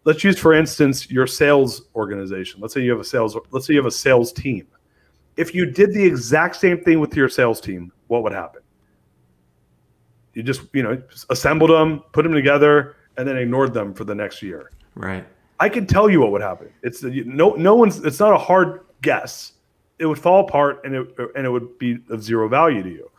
Let's 0.05 0.23
use, 0.23 0.37
for 0.37 0.53
instance, 0.53 1.09
your 1.09 1.27
sales 1.27 1.83
organization. 1.95 2.61
Let's 2.61 2.73
say 2.73 2.81
you 2.81 2.91
have 2.91 2.99
a 2.99 3.05
sales. 3.05 3.35
Let's 3.49 3.65
say 3.65 3.73
you 3.73 3.79
have 3.79 3.87
a 3.87 3.91
sales 3.91 4.31
team, 4.31 4.67
If 5.35 5.55
you 5.55 5.65
did 5.65 5.93
the 5.93 6.03
exact 6.03 6.57
same 6.57 6.81
thing 6.83 6.99
with 6.99 7.15
your 7.15 7.27
sales 7.27 7.59
team, 7.59 7.91
what 8.07 8.23
would 8.23 8.31
happen? 8.31 8.61
You 10.33 10.43
just, 10.43 10.61
you 10.73 10.83
know, 10.83 11.01
assembled 11.29 11.71
them, 11.71 12.03
put 12.11 12.23
them 12.23 12.33
together, 12.33 12.97
and 13.17 13.27
then 13.27 13.37
ignored 13.37 13.73
them 13.73 13.93
for 13.93 14.03
the 14.03 14.13
next 14.13 14.43
year. 14.43 14.71
Right. 14.93 15.25
I 15.59 15.69
can 15.69 15.87
tell 15.87 16.09
you 16.09 16.19
what 16.21 16.31
would 16.31 16.41
happen. 16.41 16.69
It's 16.83 17.01
no, 17.01 17.51
no 17.53 17.75
one's. 17.75 17.99
It's 17.99 18.19
not 18.19 18.33
a 18.33 18.37
hard 18.37 18.81
guess. 19.01 19.53
It 19.97 20.05
would 20.05 20.19
fall 20.19 20.45
apart, 20.45 20.81
and 20.83 20.93
it 20.93 21.15
and 21.35 21.45
it 21.45 21.49
would 21.49 21.79
be 21.79 21.97
of 22.09 22.21
zero 22.21 22.49
value 22.49 22.83
to 22.83 22.89
you. 22.89 23.09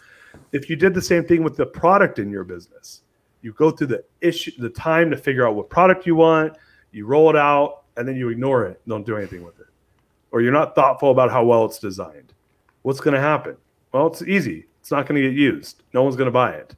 If 0.53 0.71
you 0.71 0.77
did 0.77 0.95
the 0.95 1.03
same 1.03 1.25
thing 1.25 1.43
with 1.43 1.57
the 1.57 1.67
product 1.67 2.19
in 2.19 2.31
your 2.31 2.45
business, 2.45 3.03
you 3.43 3.53
go 3.53 3.71
through 3.71 3.89
the 3.89 4.05
issue, 4.21 4.53
the 4.59 4.71
time 4.71 5.11
to 5.11 5.17
figure 5.17 5.47
out 5.47 5.55
what 5.55 5.71
product 5.71 6.07
you 6.07 6.17
want, 6.17 6.57
you 6.93 7.07
roll 7.07 7.31
it 7.31 7.37
out, 7.37 7.83
and 7.97 8.07
then 8.07 8.17
you 8.17 8.29
ignore 8.29 8.67
it, 8.67 8.81
don't 8.87 9.07
do 9.07 9.17
anything 9.17 9.43
with 9.43 9.59
it, 9.61 9.67
or 10.31 10.41
you're 10.41 10.53
not 10.53 10.75
thoughtful 10.75 11.11
about 11.11 11.31
how 11.31 11.45
well 11.45 11.65
it's 11.65 11.79
designed. 11.79 12.33
What's 12.83 13.01
going 13.01 13.15
to 13.15 13.21
happen? 13.21 13.57
Well, 13.93 14.07
it's 14.07 14.23
easy. 14.23 14.67
It's 14.81 14.91
not 14.91 15.07
going 15.07 15.21
to 15.21 15.29
get 15.29 15.37
used. 15.37 15.83
No 15.93 16.03
one's 16.03 16.17
going 16.17 16.27
to 16.27 16.33
buy 16.33 16.53
it 16.53 16.77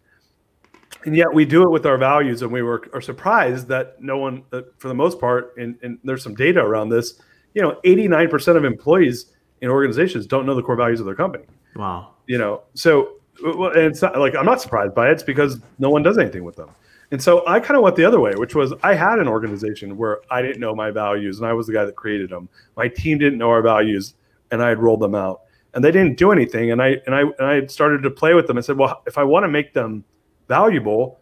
and 1.05 1.17
yet 1.17 1.33
we 1.33 1.45
do 1.45 1.62
it 1.62 1.71
with 1.71 1.87
our 1.87 1.97
values 1.97 2.43
and 2.43 2.50
we 2.50 2.62
were 2.62 2.88
are 2.93 3.00
surprised 3.00 3.69
that 3.69 4.00
no 4.03 4.19
one 4.19 4.43
for 4.79 4.88
the 4.88 4.95
most 4.95 5.21
part 5.21 5.55
and, 5.57 5.79
and 5.83 5.99
there's 6.05 6.23
some 6.23 6.35
data 6.35 6.61
around 6.61 6.88
this 6.88 7.21
you 7.55 7.62
know 7.62 7.79
89% 7.85 8.57
of 8.57 8.65
employees 8.65 9.27
in 9.61 9.69
organizations 9.69 10.27
don't 10.27 10.47
know 10.47 10.55
the 10.55 10.62
core 10.62 10.77
values 10.77 11.00
of 11.00 11.07
their 11.07 11.15
company 11.15 11.45
wow 11.77 12.15
you 12.27 12.38
know 12.38 12.62
so 12.75 13.18
and 13.45 13.76
it's 13.76 14.02
not 14.02 14.18
like 14.18 14.35
i'm 14.35 14.47
not 14.47 14.61
surprised 14.61 14.95
by 14.95 15.09
it 15.09 15.12
it's 15.12 15.23
because 15.23 15.61
no 15.78 15.90
one 15.90 16.02
does 16.02 16.18
anything 16.18 16.45
with 16.45 16.57
them 16.57 16.68
and 17.11 17.23
so 17.23 17.47
i 17.47 17.59
kind 17.61 17.76
of 17.76 17.83
went 17.83 17.97
the 17.97 18.04
other 18.04 18.21
way 18.21 18.33
which 18.35 18.54
was 18.54 18.73
i 18.83 18.95
had 18.95 19.18
an 19.18 19.28
organization 19.28 19.97
where 19.97 20.21
i 20.30 20.42
didn't 20.42 20.61
know 20.61 20.75
my 20.75 20.90
values 20.90 21.38
and 21.38 21.47
i 21.47 21.52
was 21.52 21.66
the 21.66 21.73
guy 21.73 21.85
that 21.85 21.97
created 21.97 22.30
them 22.30 22.49
my 22.76 22.88
team 22.88 23.18
didn't 23.18 23.38
know 23.38 23.50
our 23.50 23.62
values 23.62 24.14
and 24.50 24.62
i 24.62 24.68
had 24.68 24.78
rolled 24.78 25.00
them 25.00 25.14
out 25.14 25.42
and 25.75 25.85
they 25.85 25.90
didn't 25.90 26.16
do 26.16 26.33
anything 26.33 26.73
and 26.73 26.83
i 26.83 26.97
and 27.07 27.14
i 27.14 27.21
and 27.21 27.47
i 27.47 27.64
started 27.66 28.02
to 28.02 28.11
play 28.11 28.35
with 28.35 28.47
them 28.47 28.57
and 28.57 28.64
said 28.64 28.76
well 28.76 29.02
if 29.07 29.18
i 29.18 29.23
want 29.23 29.45
to 29.45 29.49
make 29.49 29.73
them 29.73 30.04
valuable, 30.49 31.21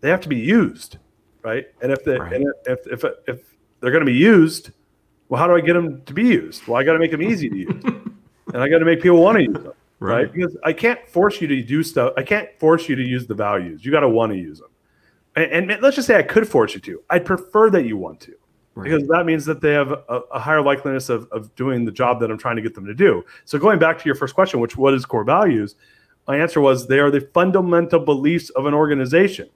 they 0.00 0.10
have 0.10 0.20
to 0.20 0.28
be 0.28 0.36
used, 0.36 0.98
right? 1.42 1.66
And 1.82 1.90
if 1.90 2.04
they 2.04 2.18
right. 2.18 2.34
and 2.34 2.52
if 2.66 2.86
if 2.86 3.04
if 3.26 3.40
they're 3.80 3.90
going 3.90 4.04
to 4.04 4.10
be 4.10 4.16
used, 4.16 4.70
well, 5.28 5.40
how 5.40 5.48
do 5.48 5.56
I 5.56 5.60
get 5.60 5.72
them 5.72 6.02
to 6.04 6.14
be 6.14 6.24
used? 6.24 6.66
Well, 6.68 6.76
I 6.76 6.84
got 6.84 6.92
to 6.92 6.98
make 6.98 7.10
them 7.10 7.22
easy 7.22 7.48
to 7.48 7.56
use, 7.56 7.84
and 7.84 8.62
I 8.62 8.68
got 8.68 8.78
to 8.78 8.84
make 8.84 9.02
people 9.02 9.22
want 9.22 9.38
to 9.38 9.44
use 9.44 9.54
them, 9.54 9.72
right. 10.00 10.14
right? 10.14 10.32
Because 10.32 10.56
I 10.64 10.72
can't 10.72 11.06
force 11.08 11.40
you 11.40 11.48
to 11.48 11.62
do 11.62 11.82
stuff. 11.82 12.12
I 12.16 12.22
can't 12.22 12.48
force 12.58 12.88
you 12.88 12.96
to 12.96 13.02
use 13.02 13.26
the 13.26 13.34
values. 13.34 13.84
You 13.84 13.92
got 13.92 14.00
to 14.00 14.08
want 14.08 14.32
to 14.32 14.38
use 14.38 14.58
them. 14.58 14.70
And, 15.36 15.70
and, 15.70 15.82
let's 15.82 15.96
just 15.96 16.08
say 16.08 16.16
I 16.16 16.22
could 16.22 16.48
force 16.48 16.74
you 16.74 16.80
to. 16.80 17.02
I'd 17.10 17.24
prefer 17.24 17.70
that 17.70 17.84
you 17.84 17.96
want 17.96 18.20
to. 18.20 18.34
Right. 18.74 18.90
Because 18.90 19.08
that 19.08 19.26
means 19.26 19.44
that 19.46 19.60
they 19.60 19.72
have 19.72 19.90
a, 19.90 20.22
a 20.32 20.38
higher 20.38 20.60
likeliness 20.60 21.10
of, 21.10 21.28
of 21.32 21.54
doing 21.56 21.84
the 21.84 21.92
job 21.92 22.20
that 22.20 22.30
I'm 22.30 22.38
trying 22.38 22.56
to 22.56 22.62
get 22.62 22.74
them 22.74 22.86
to 22.86 22.94
do. 22.94 23.24
So 23.44 23.58
going 23.58 23.78
back 23.78 23.98
to 23.98 24.04
your 24.04 24.14
first 24.14 24.34
question, 24.34 24.60
which 24.60 24.76
what 24.76 24.94
is 24.94 25.04
core 25.04 25.24
values? 25.24 25.74
My 26.28 26.36
answer 26.36 26.60
was 26.60 26.86
they 26.86 26.98
are 26.98 27.10
the 27.10 27.22
fundamental 27.32 27.98
beliefs 28.00 28.50
of 28.50 28.66
an 28.66 28.74
organization. 28.74 29.48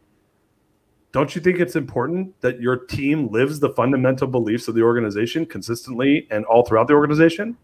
Don't 1.13 1.35
you 1.37 1.43
think 1.43 1.61
it's 1.61 1.77
important 1.77 2.41
that 2.41 2.59
your 2.59 2.77
team 2.77 3.29
lives 3.29 3.61
the 3.61 3.69
fundamental 3.71 4.27
beliefs 4.27 4.67
of 4.67 4.75
the 4.75 4.83
organization 4.83 5.45
consistently 5.45 6.27
and 6.31 6.47
all 6.47 6.65
throughout 6.65 6.89
the 6.89 6.95
organization? 6.95 7.57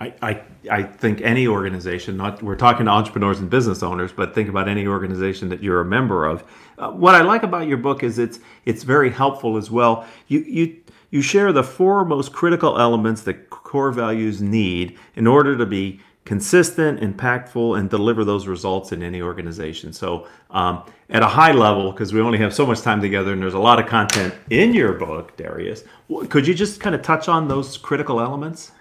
I, 0.00 0.42
I, 0.70 0.82
think 0.82 1.20
any 1.22 1.46
organization, 1.46 2.16
not 2.16 2.42
we're 2.42 2.56
talking 2.56 2.86
to 2.86 2.92
entrepreneurs 2.92 3.40
and 3.40 3.48
business 3.48 3.82
owners, 3.82 4.12
but 4.12 4.34
think 4.34 4.48
about 4.48 4.68
any 4.68 4.86
organization 4.86 5.48
that 5.48 5.62
you're 5.62 5.80
a 5.80 5.84
member 5.84 6.26
of. 6.26 6.44
Uh, 6.76 6.90
what 6.90 7.14
I 7.14 7.22
like 7.22 7.42
about 7.42 7.68
your 7.68 7.78
book 7.78 8.02
is 8.02 8.18
it's 8.18 8.40
it's 8.64 8.82
very 8.82 9.10
helpful 9.10 9.56
as 9.56 9.70
well. 9.70 10.06
You 10.28 10.40
you 10.40 10.76
you 11.10 11.22
share 11.22 11.52
the 11.52 11.62
four 11.62 12.04
most 12.04 12.32
critical 12.32 12.78
elements 12.78 13.22
that 13.22 13.50
core 13.50 13.92
values 13.92 14.42
need 14.42 14.98
in 15.14 15.26
order 15.26 15.56
to 15.56 15.64
be 15.64 16.00
consistent, 16.24 17.00
impactful, 17.00 17.78
and 17.78 17.88
deliver 17.88 18.24
those 18.24 18.46
results 18.46 18.92
in 18.92 19.02
any 19.02 19.20
organization. 19.20 19.92
So, 19.92 20.26
um, 20.50 20.82
at 21.10 21.22
a 21.22 21.26
high 21.26 21.52
level, 21.52 21.92
because 21.92 22.12
we 22.12 22.20
only 22.20 22.38
have 22.38 22.54
so 22.54 22.66
much 22.66 22.80
time 22.80 23.00
together 23.00 23.32
and 23.32 23.42
there's 23.42 23.54
a 23.54 23.58
lot 23.58 23.78
of 23.78 23.86
content 23.86 24.34
in 24.50 24.72
your 24.74 24.94
book, 24.94 25.36
Darius, 25.36 25.84
could 26.30 26.46
you 26.46 26.54
just 26.54 26.80
kind 26.80 26.94
of 26.94 27.02
touch 27.02 27.28
on 27.28 27.46
those 27.46 27.76
critical 27.76 28.20
elements? 28.20 28.72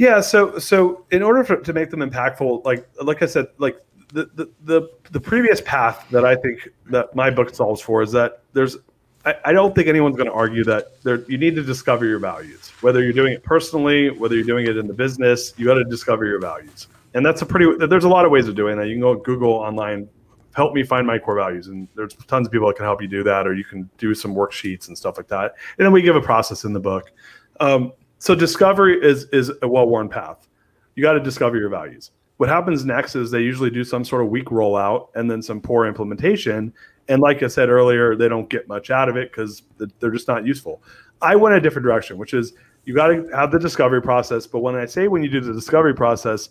Yeah. 0.00 0.22
So, 0.22 0.58
so 0.58 1.04
in 1.10 1.22
order 1.22 1.44
for, 1.44 1.56
to 1.56 1.72
make 1.74 1.90
them 1.90 2.00
impactful, 2.00 2.64
like 2.64 2.88
like 3.02 3.20
I 3.20 3.26
said, 3.26 3.48
like 3.58 3.78
the, 4.14 4.30
the 4.34 4.50
the 4.64 4.90
the 5.10 5.20
previous 5.20 5.60
path 5.60 6.06
that 6.10 6.24
I 6.24 6.36
think 6.36 6.70
that 6.86 7.14
my 7.14 7.28
book 7.28 7.54
solves 7.54 7.82
for 7.82 8.00
is 8.00 8.10
that 8.12 8.40
there's 8.54 8.78
I, 9.26 9.34
I 9.44 9.52
don't 9.52 9.74
think 9.74 9.88
anyone's 9.88 10.16
going 10.16 10.28
to 10.28 10.32
argue 10.32 10.64
that 10.64 11.02
there, 11.02 11.22
you 11.28 11.36
need 11.36 11.54
to 11.56 11.62
discover 11.62 12.06
your 12.06 12.18
values. 12.18 12.70
Whether 12.80 13.02
you're 13.04 13.12
doing 13.12 13.34
it 13.34 13.42
personally, 13.42 14.08
whether 14.08 14.34
you're 14.34 14.46
doing 14.46 14.66
it 14.66 14.78
in 14.78 14.86
the 14.86 14.94
business, 14.94 15.52
you 15.58 15.66
got 15.66 15.74
to 15.74 15.84
discover 15.84 16.24
your 16.24 16.40
values. 16.40 16.88
And 17.12 17.26
that's 17.26 17.42
a 17.42 17.46
pretty. 17.46 17.86
There's 17.86 18.04
a 18.04 18.08
lot 18.08 18.24
of 18.24 18.30
ways 18.30 18.48
of 18.48 18.54
doing 18.54 18.78
that. 18.78 18.86
You 18.86 18.94
can 18.94 19.02
go 19.02 19.16
Google 19.16 19.52
online, 19.52 20.08
help 20.54 20.72
me 20.72 20.82
find 20.82 21.06
my 21.06 21.18
core 21.18 21.36
values, 21.36 21.66
and 21.66 21.86
there's 21.94 22.14
tons 22.14 22.46
of 22.46 22.52
people 22.52 22.68
that 22.68 22.76
can 22.76 22.86
help 22.86 23.02
you 23.02 23.08
do 23.08 23.22
that, 23.24 23.46
or 23.46 23.52
you 23.52 23.64
can 23.64 23.90
do 23.98 24.14
some 24.14 24.34
worksheets 24.34 24.88
and 24.88 24.96
stuff 24.96 25.18
like 25.18 25.28
that. 25.28 25.56
And 25.76 25.84
then 25.84 25.92
we 25.92 26.00
give 26.00 26.16
a 26.16 26.22
process 26.22 26.64
in 26.64 26.72
the 26.72 26.80
book. 26.80 27.12
Um, 27.60 27.92
so 28.20 28.34
discovery 28.34 29.02
is 29.02 29.24
is 29.32 29.50
a 29.62 29.68
well-worn 29.68 30.08
path. 30.08 30.46
You 30.94 31.02
got 31.02 31.14
to 31.14 31.20
discover 31.20 31.56
your 31.56 31.70
values. 31.70 32.12
What 32.36 32.48
happens 32.48 32.84
next 32.84 33.16
is 33.16 33.30
they 33.30 33.40
usually 33.40 33.70
do 33.70 33.82
some 33.82 34.04
sort 34.04 34.22
of 34.22 34.28
weak 34.28 34.46
rollout 34.46 35.08
and 35.14 35.30
then 35.30 35.42
some 35.42 35.60
poor 35.60 35.86
implementation, 35.86 36.72
and 37.08 37.20
like 37.20 37.42
I 37.42 37.48
said 37.48 37.70
earlier, 37.70 38.14
they 38.14 38.28
don't 38.28 38.48
get 38.48 38.68
much 38.68 38.90
out 38.90 39.08
of 39.08 39.16
it 39.16 39.32
because 39.32 39.62
they're 39.98 40.10
just 40.10 40.28
not 40.28 40.46
useful. 40.46 40.82
I 41.22 41.34
went 41.34 41.56
a 41.56 41.60
different 41.60 41.84
direction, 41.84 42.18
which 42.18 42.34
is 42.34 42.52
you 42.84 42.94
got 42.94 43.08
to 43.08 43.28
have 43.34 43.50
the 43.50 43.58
discovery 43.58 44.02
process. 44.02 44.46
But 44.46 44.60
when 44.60 44.74
I 44.74 44.86
say 44.86 45.08
when 45.08 45.22
you 45.22 45.30
do 45.30 45.40
the 45.40 45.52
discovery 45.52 45.94
process, 45.94 46.50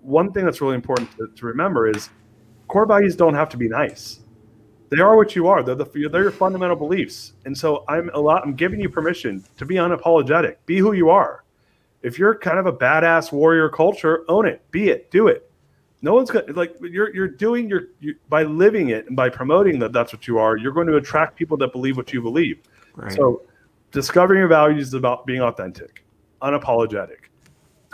one 0.00 0.32
thing 0.32 0.44
that's 0.44 0.60
really 0.60 0.74
important 0.74 1.10
to, 1.18 1.28
to 1.28 1.46
remember 1.46 1.88
is 1.88 2.10
core 2.66 2.86
values 2.86 3.14
don't 3.14 3.34
have 3.34 3.48
to 3.50 3.56
be 3.56 3.68
nice. 3.68 4.20
They 4.90 5.00
are 5.00 5.16
what 5.16 5.36
you 5.36 5.48
are. 5.48 5.62
They're 5.62 5.74
the 5.74 6.08
they're 6.10 6.22
your 6.22 6.30
fundamental 6.30 6.76
beliefs. 6.76 7.34
And 7.44 7.56
so 7.56 7.84
I'm 7.88 8.10
a 8.14 8.20
lot. 8.20 8.42
I'm 8.44 8.54
giving 8.54 8.80
you 8.80 8.88
permission 8.88 9.44
to 9.58 9.66
be 9.66 9.74
unapologetic. 9.74 10.56
Be 10.66 10.78
who 10.78 10.92
you 10.92 11.10
are. 11.10 11.44
If 12.02 12.18
you're 12.18 12.34
kind 12.34 12.58
of 12.58 12.66
a 12.66 12.72
badass 12.72 13.32
warrior 13.32 13.68
culture, 13.68 14.24
own 14.28 14.46
it. 14.46 14.62
Be 14.70 14.88
it. 14.88 15.10
Do 15.10 15.28
it. 15.28 15.50
No 16.00 16.14
one's 16.14 16.30
going 16.30 16.46
to, 16.46 16.52
like 16.52 16.74
you're 16.80 17.14
you're 17.14 17.28
doing 17.28 17.68
your 17.68 17.88
you, 18.00 18.14
by 18.28 18.44
living 18.44 18.90
it 18.90 19.06
and 19.08 19.16
by 19.16 19.28
promoting 19.28 19.78
that 19.80 19.92
that's 19.92 20.12
what 20.12 20.26
you 20.28 20.38
are. 20.38 20.56
You're 20.56 20.72
going 20.72 20.86
to 20.86 20.96
attract 20.96 21.36
people 21.36 21.56
that 21.58 21.72
believe 21.72 21.96
what 21.96 22.12
you 22.12 22.22
believe. 22.22 22.60
Right. 22.94 23.12
So, 23.12 23.42
discovering 23.90 24.38
your 24.38 24.48
values 24.48 24.88
is 24.88 24.94
about 24.94 25.26
being 25.26 25.40
authentic, 25.40 26.04
unapologetic. 26.40 27.27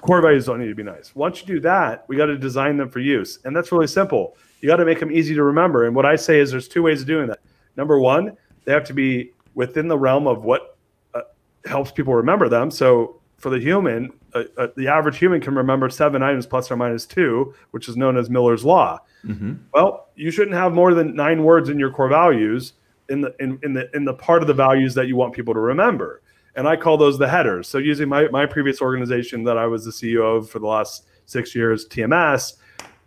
Core 0.04 0.20
values 0.20 0.44
don't 0.44 0.60
need 0.60 0.68
to 0.68 0.74
be 0.74 0.82
nice. 0.82 1.16
Once 1.16 1.40
you 1.40 1.46
do 1.46 1.60
that, 1.60 2.04
we 2.08 2.16
got 2.16 2.26
to 2.26 2.36
design 2.36 2.76
them 2.76 2.90
for 2.90 3.00
use, 3.00 3.38
and 3.44 3.56
that's 3.56 3.72
really 3.72 3.86
simple. 3.86 4.36
You 4.60 4.68
got 4.68 4.76
to 4.76 4.84
make 4.84 5.00
them 5.00 5.10
easy 5.10 5.34
to 5.34 5.42
remember. 5.42 5.86
And 5.86 5.96
what 5.96 6.04
I 6.04 6.14
say 6.16 6.40
is, 6.40 6.50
there's 6.50 6.68
two 6.68 6.82
ways 6.82 7.00
of 7.00 7.06
doing 7.06 7.26
that. 7.28 7.40
Number 7.76 7.98
one, 7.98 8.36
they 8.64 8.72
have 8.72 8.84
to 8.84 8.92
be 8.92 9.32
within 9.54 9.88
the 9.88 9.96
realm 9.96 10.26
of 10.26 10.44
what 10.44 10.76
uh, 11.14 11.22
helps 11.64 11.90
people 11.90 12.14
remember 12.14 12.50
them. 12.50 12.70
So 12.70 13.20
for 13.38 13.48
the 13.48 13.58
human, 13.58 14.12
uh, 14.34 14.44
uh, 14.58 14.68
the 14.76 14.88
average 14.88 15.16
human 15.16 15.40
can 15.40 15.54
remember 15.54 15.88
seven 15.88 16.22
items 16.22 16.46
plus 16.46 16.70
or 16.70 16.76
minus 16.76 17.06
two, 17.06 17.54
which 17.70 17.88
is 17.88 17.96
known 17.96 18.18
as 18.18 18.28
Miller's 18.28 18.64
law. 18.64 18.98
Mm-hmm. 19.24 19.54
Well, 19.72 20.08
you 20.16 20.30
shouldn't 20.30 20.56
have 20.56 20.74
more 20.74 20.92
than 20.92 21.14
nine 21.14 21.44
words 21.44 21.68
in 21.70 21.78
your 21.78 21.90
core 21.90 22.08
values 22.08 22.74
in 23.08 23.20
the 23.20 23.34
in, 23.40 23.58
in 23.62 23.72
the 23.72 23.94
in 23.94 24.04
the 24.04 24.14
part 24.14 24.42
of 24.42 24.48
the 24.48 24.54
values 24.54 24.94
that 24.94 25.08
you 25.08 25.16
want 25.16 25.34
people 25.34 25.54
to 25.54 25.60
remember. 25.60 26.22
And 26.56 26.68
I 26.68 26.76
call 26.76 26.96
those 26.96 27.18
the 27.18 27.28
headers. 27.28 27.68
So 27.68 27.78
using 27.78 28.08
my 28.08 28.28
my 28.28 28.46
previous 28.46 28.80
organization 28.80 29.44
that 29.44 29.58
I 29.58 29.66
was 29.66 29.84
the 29.84 29.90
CEO 29.90 30.38
of 30.38 30.48
for 30.48 30.58
the 30.58 30.66
last 30.66 31.06
six 31.26 31.54
years, 31.54 31.88
TMS, 31.88 32.54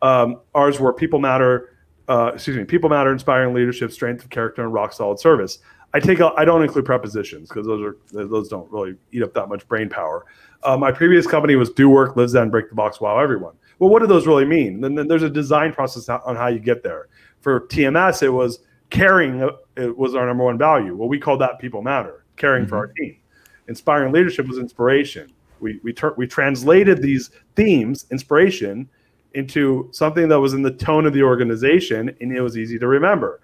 um, 0.01 0.41
ours 0.53 0.79
were 0.79 0.93
people 0.93 1.19
matter. 1.19 1.73
Uh, 2.09 2.31
excuse 2.33 2.55
me, 2.55 2.63
people 2.63 2.89
matter, 2.89 3.11
inspiring 3.11 3.53
leadership, 3.53 3.91
strength 3.91 4.23
of 4.23 4.29
character, 4.29 4.63
and 4.63 4.73
rock 4.73 4.93
solid 4.93 5.19
service. 5.19 5.59
I 5.93 5.99
take 5.99 6.19
I 6.21 6.45
don't 6.45 6.63
include 6.63 6.85
prepositions 6.85 7.49
because 7.49 7.65
those 7.65 7.81
are 7.81 8.25
those 8.25 8.49
don't 8.49 8.69
really 8.71 8.95
eat 9.11 9.23
up 9.23 9.33
that 9.33 9.47
much 9.47 9.67
brain 9.67 9.89
power. 9.89 10.25
Uh, 10.63 10.77
my 10.77 10.91
previous 10.91 11.25
company 11.25 11.55
was 11.55 11.69
do 11.69 11.89
work, 11.89 12.15
live 12.15 12.29
zen, 12.29 12.49
break 12.49 12.69
the 12.69 12.75
box, 12.75 12.99
wow 12.99 13.19
everyone. 13.19 13.53
Well, 13.79 13.89
what 13.89 13.99
do 13.99 14.07
those 14.07 14.25
really 14.27 14.45
mean? 14.45 14.81
Then, 14.81 14.95
then 14.95 15.07
there's 15.07 15.23
a 15.23 15.29
design 15.29 15.71
process 15.71 16.09
on 16.09 16.35
how 16.35 16.47
you 16.47 16.59
get 16.59 16.83
there. 16.83 17.07
For 17.41 17.61
TMS, 17.61 18.23
it 18.23 18.29
was 18.29 18.59
caring. 18.89 19.43
Uh, 19.43 19.51
it 19.75 19.95
was 19.95 20.15
our 20.15 20.25
number 20.25 20.43
one 20.43 20.57
value. 20.57 20.95
Well, 20.95 21.07
we 21.07 21.19
called 21.19 21.41
that 21.41 21.59
people 21.59 21.81
matter, 21.81 22.25
caring 22.35 22.63
mm-hmm. 22.63 22.69
for 22.69 22.77
our 22.77 22.87
team. 22.87 23.17
Inspiring 23.67 24.13
leadership 24.13 24.47
was 24.47 24.57
inspiration. 24.57 25.31
We 25.59 25.79
we 25.83 25.93
ter- 25.93 26.13
we 26.17 26.27
translated 26.27 27.01
these 27.01 27.31
themes, 27.55 28.05
inspiration, 28.11 28.89
into 29.33 29.89
something 29.91 30.27
that 30.29 30.39
was 30.39 30.53
in 30.53 30.61
the 30.61 30.71
tone 30.71 31.05
of 31.05 31.13
the 31.13 31.23
organization, 31.23 32.15
and 32.21 32.31
it 32.31 32.41
was 32.41 32.57
easy 32.57 32.79
to 32.79 32.87
remember 32.87 33.41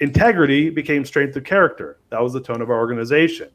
integrity 0.00 0.70
became 0.70 1.04
strength 1.04 1.36
of 1.36 1.44
character. 1.44 1.98
That 2.10 2.22
was 2.22 2.32
the 2.32 2.40
tone 2.40 2.62
of 2.62 2.70
our 2.70 2.78
organization. 2.78 3.50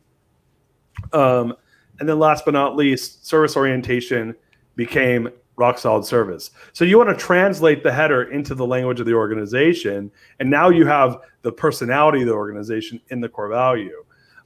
Um, 1.12 1.56
and 2.00 2.10
then 2.10 2.20
last 2.20 2.46
but 2.46 2.54
not 2.54 2.76
least, 2.76 3.26
service 3.26 3.56
orientation 3.56 4.36
became 4.76 5.30
rock 5.56 5.78
solid 5.78 6.04
service. 6.04 6.52
So 6.74 6.84
you 6.84 6.98
want 6.98 7.10
to 7.10 7.16
translate 7.16 7.84
the 7.84 7.92
header 7.92 8.24
into 8.32 8.56
the 8.56 8.66
language 8.66 9.00
of 9.00 9.06
the 9.06 9.14
organization, 9.14 10.12
and 10.40 10.50
now 10.50 10.70
you 10.70 10.86
have 10.86 11.18
the 11.44 11.52
personality 11.52 12.22
of 12.22 12.28
the 12.28 12.34
organization 12.34 13.00
in 13.10 13.22
the 13.22 13.30
core 13.30 13.50
value. 13.50 14.04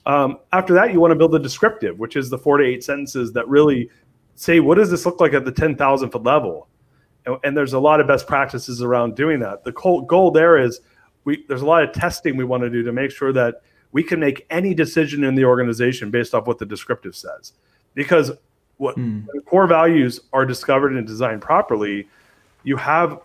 Um, 0.07 0.39
after 0.53 0.73
that, 0.73 0.93
you 0.93 1.01
want 1.01 1.11
to 1.11 1.15
build 1.15 1.35
a 1.35 1.39
descriptive, 1.39 1.99
which 1.99 2.15
is 2.15 2.29
the 2.29 2.37
four 2.37 2.57
to 2.57 2.65
eight 2.65 2.81
sentences 2.81 3.33
that 3.33 3.47
really 3.47 3.89
say, 4.35 4.61
what 4.61 4.75
does 4.75 4.89
this 4.89 5.05
look 5.05 5.19
like 5.19 5.33
at 5.33 5.43
the 5.43 5.51
10,000 5.51 6.09
foot 6.09 6.23
level? 6.23 6.69
And, 7.25 7.35
and, 7.43 7.57
there's 7.57 7.73
a 7.73 7.79
lot 7.79 7.99
of 7.99 8.07
best 8.07 8.25
practices 8.25 8.81
around 8.81 9.17
doing 9.17 9.41
that. 9.41 9.65
The 9.65 9.73
goal 9.73 10.31
there 10.31 10.57
is 10.57 10.79
we, 11.25 11.43
there's 11.49 11.61
a 11.61 11.65
lot 11.65 11.83
of 11.83 11.91
testing 11.91 12.37
we 12.37 12.45
want 12.45 12.63
to 12.63 12.69
do 12.69 12.83
to 12.83 12.93
make 12.93 13.11
sure 13.11 13.33
that 13.33 13.61
we 13.91 14.01
can 14.01 14.17
make 14.17 14.45
any 14.49 14.73
decision 14.73 15.25
in 15.25 15.35
the 15.35 15.43
organization 15.43 16.09
based 16.09 16.33
off 16.33 16.47
what 16.47 16.57
the 16.57 16.65
descriptive 16.65 17.13
says. 17.13 17.51
Because 17.93 18.31
what 18.77 18.95
mm. 18.95 19.25
core 19.45 19.67
values 19.67 20.21
are 20.31 20.45
discovered 20.45 20.95
and 20.95 21.05
designed 21.05 21.41
properly, 21.41 22.07
you 22.63 22.77
have 22.77 23.19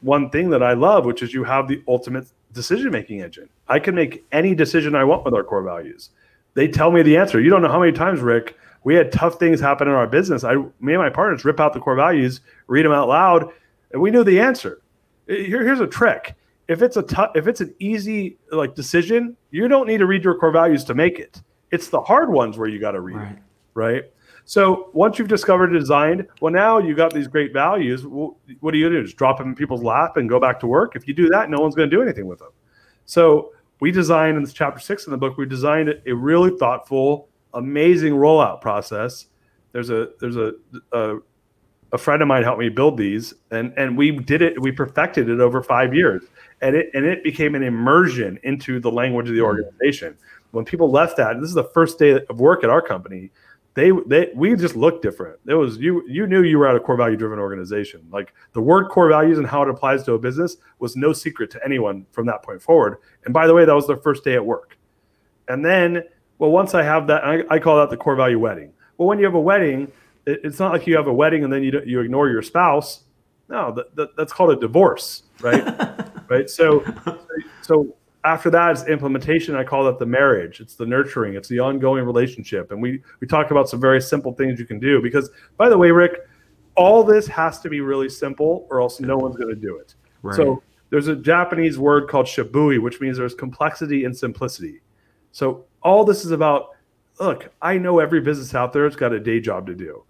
one 0.00 0.30
thing 0.30 0.48
that 0.48 0.62
I 0.62 0.72
love, 0.72 1.04
which 1.04 1.22
is 1.22 1.34
you 1.34 1.44
have 1.44 1.68
the 1.68 1.82
ultimate 1.86 2.26
decision 2.54 2.90
making 2.90 3.20
engine. 3.20 3.50
I 3.68 3.78
can 3.78 3.94
make 3.94 4.24
any 4.32 4.54
decision 4.54 4.94
I 4.94 5.04
want 5.04 5.26
with 5.26 5.34
our 5.34 5.44
core 5.44 5.62
values. 5.62 6.08
They 6.54 6.68
tell 6.68 6.90
me 6.90 7.02
the 7.02 7.16
answer. 7.16 7.40
You 7.40 7.50
don't 7.50 7.62
know 7.62 7.70
how 7.70 7.80
many 7.80 7.92
times, 7.92 8.20
Rick, 8.20 8.56
we 8.84 8.94
had 8.94 9.12
tough 9.12 9.38
things 9.38 9.60
happen 9.60 9.88
in 9.88 9.94
our 9.94 10.06
business. 10.06 10.44
I, 10.44 10.56
me 10.56 10.94
and 10.94 10.98
my 10.98 11.10
partners 11.10 11.44
rip 11.44 11.60
out 11.60 11.72
the 11.72 11.80
core 11.80 11.94
values, 11.94 12.40
read 12.66 12.84
them 12.84 12.92
out 12.92 13.08
loud, 13.08 13.48
and 13.92 14.02
we 14.02 14.10
knew 14.10 14.24
the 14.24 14.40
answer. 14.40 14.82
Here, 15.26 15.64
here's 15.64 15.80
a 15.80 15.86
trick. 15.86 16.34
If 16.68 16.82
it's 16.82 16.96
a 16.96 17.02
tough, 17.02 17.32
if 17.34 17.46
it's 17.46 17.60
an 17.60 17.74
easy 17.78 18.38
like 18.50 18.74
decision, 18.74 19.36
you 19.50 19.68
don't 19.68 19.86
need 19.86 19.98
to 19.98 20.06
read 20.06 20.24
your 20.24 20.36
core 20.36 20.52
values 20.52 20.84
to 20.84 20.94
make 20.94 21.18
it. 21.18 21.40
It's 21.70 21.88
the 21.88 22.00
hard 22.00 22.30
ones 22.30 22.58
where 22.58 22.68
you 22.68 22.78
got 22.78 22.92
to 22.92 23.00
read, 23.00 23.16
right. 23.16 23.38
right? 23.74 24.04
So 24.44 24.90
once 24.92 25.18
you've 25.18 25.28
discovered 25.28 25.70
and 25.70 25.78
designed, 25.78 26.26
well, 26.40 26.52
now 26.52 26.78
you 26.78 26.94
got 26.94 27.14
these 27.14 27.28
great 27.28 27.52
values. 27.52 28.04
Well, 28.06 28.36
what 28.60 28.72
do 28.72 28.78
you 28.78 28.88
do? 28.90 29.02
Just 29.04 29.16
drop 29.16 29.38
them 29.38 29.48
in 29.48 29.54
people's 29.54 29.82
lap 29.82 30.16
and 30.16 30.28
go 30.28 30.40
back 30.40 30.58
to 30.60 30.66
work? 30.66 30.96
If 30.96 31.06
you 31.06 31.14
do 31.14 31.28
that, 31.28 31.48
no 31.48 31.58
one's 31.58 31.74
going 31.74 31.88
to 31.88 31.96
do 31.96 32.02
anything 32.02 32.26
with 32.26 32.40
them. 32.40 32.50
So 33.04 33.52
we 33.82 33.90
designed 33.90 34.36
in 34.36 34.44
this 34.44 34.52
chapter 34.52 34.78
six 34.78 35.08
in 35.08 35.10
the 35.10 35.16
book, 35.16 35.36
we 35.36 35.44
designed 35.44 35.92
a 36.06 36.14
really 36.14 36.56
thoughtful, 36.56 37.28
amazing 37.52 38.12
rollout 38.12 38.60
process. 38.60 39.26
There's 39.72 39.90
a 39.90 40.10
there's 40.20 40.36
a, 40.36 40.52
a 40.92 41.16
a 41.90 41.98
friend 41.98 42.22
of 42.22 42.28
mine 42.28 42.44
helped 42.44 42.60
me 42.60 42.68
build 42.68 42.96
these, 42.96 43.34
and 43.50 43.74
and 43.76 43.98
we 43.98 44.12
did 44.12 44.40
it. 44.40 44.62
We 44.62 44.70
perfected 44.70 45.28
it 45.28 45.40
over 45.40 45.64
five 45.64 45.92
years, 45.96 46.22
and 46.60 46.76
it 46.76 46.90
and 46.94 47.04
it 47.04 47.24
became 47.24 47.56
an 47.56 47.64
immersion 47.64 48.38
into 48.44 48.78
the 48.78 48.92
language 48.92 49.28
of 49.28 49.34
the 49.34 49.40
hmm. 49.40 49.46
organization. 49.46 50.16
When 50.52 50.64
people 50.64 50.88
left 50.88 51.16
that, 51.16 51.40
this 51.40 51.48
is 51.48 51.54
the 51.56 51.64
first 51.74 51.98
day 51.98 52.20
of 52.30 52.38
work 52.38 52.62
at 52.62 52.70
our 52.70 52.82
company 52.82 53.32
they 53.74 53.90
they 54.06 54.30
we 54.34 54.54
just 54.54 54.76
looked 54.76 55.02
different. 55.02 55.38
It 55.46 55.54
was 55.54 55.78
you 55.78 56.06
you 56.06 56.26
knew 56.26 56.42
you 56.42 56.58
were 56.58 56.68
at 56.68 56.76
a 56.76 56.80
core 56.80 56.96
value 56.96 57.16
driven 57.16 57.38
organization. 57.38 58.06
Like 58.10 58.34
the 58.52 58.60
word 58.60 58.88
core 58.90 59.08
values 59.08 59.38
and 59.38 59.46
how 59.46 59.62
it 59.62 59.68
applies 59.70 60.02
to 60.04 60.12
a 60.12 60.18
business 60.18 60.56
was 60.78 60.94
no 60.94 61.12
secret 61.12 61.50
to 61.52 61.60
anyone 61.64 62.06
from 62.12 62.26
that 62.26 62.42
point 62.42 62.60
forward. 62.60 62.98
And 63.24 63.32
by 63.32 63.46
the 63.46 63.54
way, 63.54 63.64
that 63.64 63.74
was 63.74 63.86
their 63.86 63.96
first 63.96 64.24
day 64.24 64.34
at 64.34 64.44
work. 64.44 64.76
And 65.48 65.64
then, 65.64 66.04
well, 66.38 66.50
once 66.50 66.74
I 66.74 66.82
have 66.82 67.06
that, 67.06 67.24
I, 67.24 67.42
I 67.48 67.58
call 67.58 67.76
that 67.78 67.88
the 67.88 67.96
core 67.96 68.14
value 68.14 68.38
wedding. 68.38 68.72
Well, 68.98 69.08
when 69.08 69.18
you 69.18 69.24
have 69.24 69.34
a 69.34 69.40
wedding, 69.40 69.90
it, 70.26 70.40
it's 70.44 70.58
not 70.58 70.72
like 70.72 70.86
you 70.86 70.96
have 70.96 71.06
a 71.06 71.12
wedding 71.12 71.44
and 71.44 71.52
then 71.52 71.62
you 71.62 71.80
you 71.86 72.00
ignore 72.00 72.28
your 72.28 72.42
spouse. 72.42 73.04
No, 73.48 73.72
that, 73.72 73.96
that 73.96 74.16
that's 74.16 74.34
called 74.34 74.50
a 74.50 74.56
divorce, 74.56 75.22
right? 75.40 75.64
right. 76.28 76.50
So 76.50 76.84
so 77.62 77.96
after 78.24 78.50
that 78.50 78.76
is 78.76 78.86
implementation. 78.86 79.54
I 79.56 79.64
call 79.64 79.84
that 79.84 79.98
the 79.98 80.06
marriage. 80.06 80.60
It's 80.60 80.74
the 80.74 80.86
nurturing. 80.86 81.34
It's 81.34 81.48
the 81.48 81.58
ongoing 81.58 82.04
relationship. 82.04 82.70
And 82.70 82.80
we 82.80 83.02
we 83.20 83.26
talk 83.26 83.50
about 83.50 83.68
some 83.68 83.80
very 83.80 84.00
simple 84.00 84.32
things 84.32 84.58
you 84.60 84.66
can 84.66 84.78
do. 84.78 85.02
Because 85.02 85.30
by 85.56 85.68
the 85.68 85.76
way, 85.76 85.90
Rick, 85.90 86.20
all 86.76 87.02
this 87.02 87.26
has 87.26 87.60
to 87.60 87.68
be 87.68 87.80
really 87.80 88.08
simple, 88.08 88.66
or 88.70 88.80
else 88.80 89.00
no 89.00 89.16
one's 89.16 89.36
going 89.36 89.54
to 89.54 89.60
do 89.60 89.76
it. 89.76 89.94
Right. 90.22 90.36
So 90.36 90.62
there's 90.90 91.08
a 91.08 91.16
Japanese 91.16 91.78
word 91.78 92.08
called 92.08 92.26
shibui, 92.26 92.80
which 92.80 93.00
means 93.00 93.18
there's 93.18 93.34
complexity 93.34 94.04
and 94.04 94.16
simplicity. 94.16 94.80
So 95.32 95.64
all 95.82 96.04
this 96.04 96.24
is 96.24 96.30
about. 96.30 96.68
Look, 97.20 97.52
I 97.60 97.76
know 97.76 97.98
every 97.98 98.22
business 98.22 98.54
out 98.54 98.72
there 98.72 98.84
has 98.84 98.96
got 98.96 99.12
a 99.12 99.20
day 99.20 99.38
job 99.38 99.66
to 99.66 99.74
do. 99.74 100.02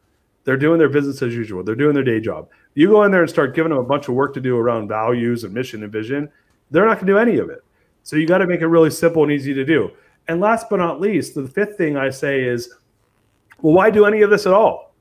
They're 0.44 0.56
doing 0.56 0.78
their 0.78 0.88
business 0.88 1.20
as 1.20 1.34
usual. 1.34 1.62
They're 1.64 1.74
doing 1.74 1.94
their 1.94 2.04
day 2.04 2.20
job. 2.20 2.48
You 2.74 2.88
go 2.88 3.02
in 3.02 3.10
there 3.10 3.22
and 3.22 3.30
start 3.30 3.54
giving 3.54 3.70
them 3.70 3.78
a 3.78 3.84
bunch 3.84 4.08
of 4.08 4.14
work 4.14 4.34
to 4.34 4.40
do 4.40 4.56
around 4.56 4.88
values 4.88 5.44
and 5.44 5.52
mission 5.52 5.82
and 5.82 5.92
vision. 5.92 6.28
They're 6.70 6.86
not 6.86 6.94
going 6.94 7.06
to 7.08 7.12
do 7.12 7.18
any 7.18 7.38
of 7.38 7.50
it. 7.50 7.62
So 8.02 8.16
you 8.16 8.26
got 8.26 8.38
to 8.38 8.46
make 8.46 8.60
it 8.60 8.66
really 8.66 8.90
simple 8.90 9.22
and 9.22 9.32
easy 9.32 9.54
to 9.54 9.64
do. 9.64 9.90
And 10.28 10.40
last 10.40 10.68
but 10.70 10.76
not 10.76 11.00
least, 11.00 11.34
the 11.34 11.46
fifth 11.46 11.76
thing 11.76 11.96
I 11.96 12.10
say 12.10 12.42
is, 12.42 12.74
well, 13.60 13.74
why 13.74 13.90
do 13.90 14.04
any 14.04 14.22
of 14.22 14.30
this 14.30 14.46
at 14.46 14.52
all? 14.52 14.94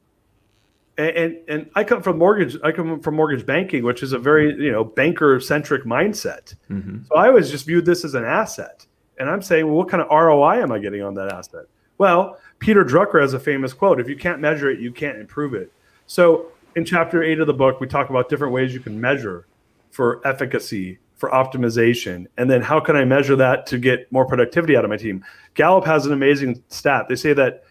And, 0.98 1.10
and, 1.10 1.38
and 1.48 1.70
I 1.76 1.84
come 1.84 2.02
from 2.02 2.18
mortgage. 2.18 2.58
I 2.64 2.72
come 2.72 3.00
from 3.00 3.16
mortgage 3.16 3.46
banking, 3.46 3.84
which 3.84 4.04
is 4.04 4.14
a 4.14 4.20
very 4.20 4.54
you 4.56 4.72
know 4.72 4.84
banker 4.84 5.40
centric 5.40 5.84
mindset. 5.84 6.56
Mm-hmm. 6.70 7.06
So 7.08 7.16
I 7.16 7.28
always 7.28 7.50
just 7.50 7.66
viewed 7.66 7.86
this 7.86 8.04
as 8.04 8.14
an 8.14 8.26
asset. 8.26 8.86
And 9.18 9.30
I'm 9.30 9.42
saying, 9.42 9.66
well, 9.66 9.76
what 9.76 9.90
kind 9.90 10.02
of 10.02 10.10
ROI 10.10 10.62
am 10.62 10.72
I 10.72 10.80
getting 10.80 11.02
on 11.02 11.14
that 11.16 11.32
asset? 11.32 11.66
Well, 11.98 12.40
Peter 12.60 12.84
Drucker 12.84 13.22
has 13.22 13.34
a 13.34 13.40
famous 13.40 13.74
quote: 13.74 14.00
"If 14.00 14.10
you 14.10 14.16
can't 14.16 14.40
measure 14.40 14.70
it, 14.70 14.80
you 14.80 14.92
can't 14.92 15.18
improve 15.18 15.54
it." 15.54 15.72
So 16.08 16.48
in 16.76 16.86
chapter 16.86 17.24
eight 17.24 17.40
of 17.40 17.48
the 17.48 17.54
book, 17.54 17.80
we 17.80 17.88
talk 17.88 18.10
about 18.10 18.30
different 18.30 18.54
ways 18.54 18.74
you 18.74 18.80
can 18.80 19.00
measure 19.00 19.48
for 19.92 20.26
efficacy 20.28 21.00
for 21.22 21.30
optimization? 21.30 22.26
And 22.38 22.50
then 22.50 22.64
how 22.64 22.80
can 22.80 22.96
I 22.96 23.06
measure 23.06 23.36
that 23.36 23.68
to 23.68 23.78
get 23.78 24.12
more 24.12 24.26
productivity 24.26 24.76
out 24.76 24.84
of 24.84 24.90
my 24.90 24.98
team? 24.98 25.24
Gallup 25.54 25.86
has 25.86 26.08
an 26.08 26.14
amazing 26.14 26.64
stat. 26.70 27.06
They 27.08 27.16
say 27.16 27.34
that 27.34 27.64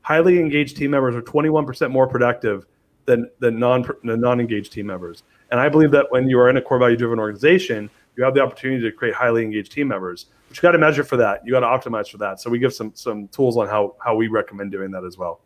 highly 0.00 0.40
engaged 0.40 0.78
team 0.78 0.92
members 0.92 1.14
are 1.14 1.20
21% 1.20 1.90
more 1.90 2.08
productive 2.08 2.64
than, 3.04 3.28
than 3.40 3.58
non 3.58 3.86
than 4.04 4.22
non-engaged 4.22 4.72
team 4.72 4.86
members. 4.86 5.22
And 5.50 5.60
I 5.60 5.68
believe 5.68 5.90
that 5.90 6.06
when 6.10 6.30
you 6.30 6.40
are 6.40 6.48
in 6.48 6.56
a 6.56 6.62
core 6.62 6.78
value 6.78 6.96
driven 6.96 7.18
organization, 7.18 7.90
you 8.16 8.24
have 8.24 8.32
the 8.32 8.40
opportunity 8.40 8.82
to 8.82 8.90
create 8.90 9.14
highly 9.14 9.42
engaged 9.42 9.70
team 9.70 9.88
members. 9.88 10.26
But 10.48 10.56
you 10.56 10.62
got 10.62 10.72
to 10.72 10.78
measure 10.78 11.04
for 11.04 11.18
that. 11.18 11.42
You 11.44 11.52
got 11.52 11.60
to 11.60 11.66
optimize 11.66 12.08
for 12.08 12.16
that. 12.18 12.40
So 12.40 12.48
we 12.48 12.58
give 12.58 12.72
some 12.72 12.92
some 12.94 13.28
tools 13.28 13.58
on 13.58 13.68
how 13.68 13.96
how 14.02 14.16
we 14.16 14.28
recommend 14.28 14.72
doing 14.72 14.90
that 14.92 15.04
as 15.04 15.18
well 15.18 15.42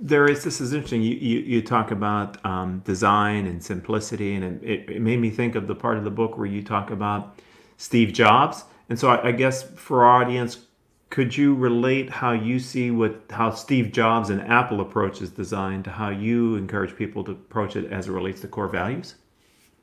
there 0.00 0.28
is 0.28 0.42
this 0.42 0.60
is 0.60 0.72
interesting 0.72 1.02
you 1.02 1.14
you, 1.16 1.38
you 1.40 1.62
talk 1.62 1.90
about 1.90 2.42
um, 2.44 2.80
design 2.80 3.46
and 3.46 3.62
simplicity 3.62 4.34
and 4.34 4.62
it, 4.64 4.88
it 4.88 5.02
made 5.02 5.20
me 5.20 5.30
think 5.30 5.54
of 5.54 5.66
the 5.66 5.74
part 5.74 5.98
of 5.98 6.04
the 6.04 6.10
book 6.10 6.38
where 6.38 6.46
you 6.46 6.62
talk 6.62 6.90
about 6.90 7.38
steve 7.76 8.12
jobs 8.12 8.64
and 8.88 8.98
so 8.98 9.10
I, 9.10 9.28
I, 9.28 9.32
guess 9.32 9.62
for 9.62 10.04
our 10.04 10.22
audience 10.22 10.66
could 11.10 11.36
you 11.36 11.54
relate 11.54 12.08
how 12.08 12.32
you 12.32 12.58
see 12.58 12.90
what 12.90 13.22
how 13.30 13.50
steve 13.50 13.92
jobs 13.92 14.30
and 14.30 14.40
apple 14.42 14.80
approaches 14.80 15.30
design 15.30 15.82
to 15.82 15.90
how 15.90 16.08
you 16.08 16.56
encourage 16.56 16.96
people 16.96 17.22
to 17.24 17.32
approach 17.32 17.76
it 17.76 17.92
as 17.92 18.08
it 18.08 18.12
relates 18.12 18.40
to 18.40 18.48
core 18.48 18.68
values 18.68 19.16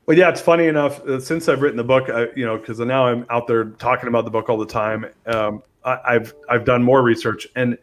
well, 0.06 0.16
yeah, 0.16 0.30
it's 0.30 0.40
funny 0.40 0.68
enough. 0.68 1.06
Uh, 1.06 1.20
since 1.20 1.50
I've 1.50 1.60
written 1.60 1.76
the 1.76 1.84
book, 1.84 2.08
I, 2.08 2.28
you 2.34 2.46
know, 2.46 2.56
because 2.56 2.78
now 2.78 3.06
I'm 3.08 3.26
out 3.28 3.46
there 3.46 3.64
talking 3.64 4.08
about 4.08 4.24
the 4.24 4.30
book 4.30 4.48
all 4.48 4.56
the 4.56 4.64
time. 4.64 5.04
Um, 5.26 5.62
I, 5.84 6.14
have 6.14 6.32
I've 6.48 6.64
done 6.64 6.82
more 6.82 7.02
research, 7.02 7.46
and 7.54 7.76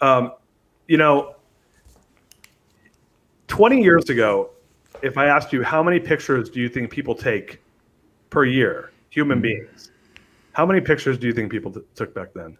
um, 0.00 0.32
you 0.88 0.96
know, 0.96 1.36
20 3.48 3.82
years 3.82 4.08
ago, 4.10 4.50
if 5.02 5.18
I 5.18 5.26
asked 5.26 5.52
you 5.52 5.62
how 5.62 5.82
many 5.82 5.98
pictures 5.98 6.48
do 6.48 6.60
you 6.60 6.68
think 6.68 6.90
people 6.90 7.14
take 7.14 7.60
per 8.30 8.44
year, 8.44 8.92
human 9.10 9.40
beings, 9.40 9.90
how 10.52 10.64
many 10.64 10.80
pictures 10.80 11.18
do 11.18 11.26
you 11.26 11.32
think 11.32 11.50
people 11.50 11.72
t- 11.72 11.80
took 11.94 12.14
back 12.14 12.28
then? 12.34 12.56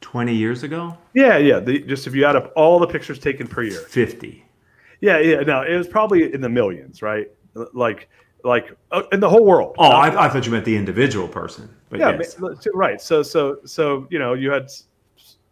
20 0.00 0.34
years 0.34 0.62
ago? 0.62 0.96
Yeah, 1.14 1.38
yeah. 1.38 1.60
The, 1.60 1.80
just 1.80 2.06
if 2.06 2.14
you 2.14 2.24
add 2.24 2.36
up 2.36 2.52
all 2.56 2.78
the 2.78 2.86
pictures 2.86 3.18
taken 3.18 3.46
per 3.46 3.62
year, 3.62 3.80
50. 3.80 4.44
Yeah, 5.00 5.18
yeah. 5.18 5.40
No, 5.40 5.62
it 5.62 5.76
was 5.76 5.86
probably 5.86 6.32
in 6.32 6.40
the 6.40 6.48
millions, 6.48 7.02
right? 7.02 7.30
Like, 7.72 8.08
like 8.44 8.76
uh, 8.90 9.02
in 9.12 9.20
the 9.20 9.28
whole 9.28 9.44
world. 9.44 9.74
Oh, 9.78 9.88
I, 9.88 10.26
I, 10.26 10.28
thought 10.28 10.46
you 10.46 10.52
meant 10.52 10.64
the 10.64 10.76
individual 10.76 11.28
person. 11.28 11.68
But 11.90 12.00
yeah, 12.00 12.16
yes. 12.18 12.38
right. 12.72 13.00
So, 13.00 13.22
so, 13.22 13.58
so 13.64 14.06
you 14.10 14.18
know, 14.18 14.34
you 14.34 14.50
had 14.50 14.70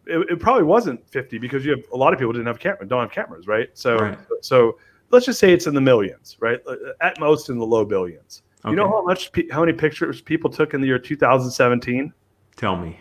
it, 0.09 0.31
it, 0.31 0.39
probably 0.39 0.63
wasn't 0.63 1.07
50 1.09 1.37
because 1.37 1.65
you 1.65 1.71
have 1.71 1.83
a 1.93 1.97
lot 1.97 2.13
of 2.13 2.19
people 2.19 2.33
didn't 2.33 2.47
have 2.47 2.59
camera, 2.59 2.87
don't 2.87 3.01
have 3.01 3.11
cameras, 3.11 3.47
right? 3.47 3.69
So, 3.73 3.97
right. 3.97 4.17
so 4.41 4.77
let's 5.11 5.25
just 5.25 5.39
say 5.39 5.53
it's 5.53 5.67
in 5.67 5.73
the 5.73 5.81
millions, 5.81 6.37
right? 6.39 6.59
Uh, 6.67 6.75
at 7.01 7.19
most 7.19 7.49
in 7.49 7.57
the 7.57 7.65
low 7.65 7.85
billions. 7.85 8.43
Okay. 8.65 8.71
You 8.71 8.75
know 8.75 8.89
how 8.89 9.03
much, 9.03 9.31
how 9.51 9.61
many 9.61 9.73
pictures 9.73 10.21
people 10.21 10.49
took 10.49 10.73
in 10.73 10.81
the 10.81 10.87
year 10.87 10.99
2017? 10.99 12.13
Tell 12.55 12.75
me. 12.75 12.99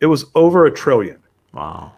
It 0.00 0.06
was 0.06 0.26
over 0.34 0.66
a 0.66 0.70
trillion. 0.70 1.18
Wow. 1.52 1.92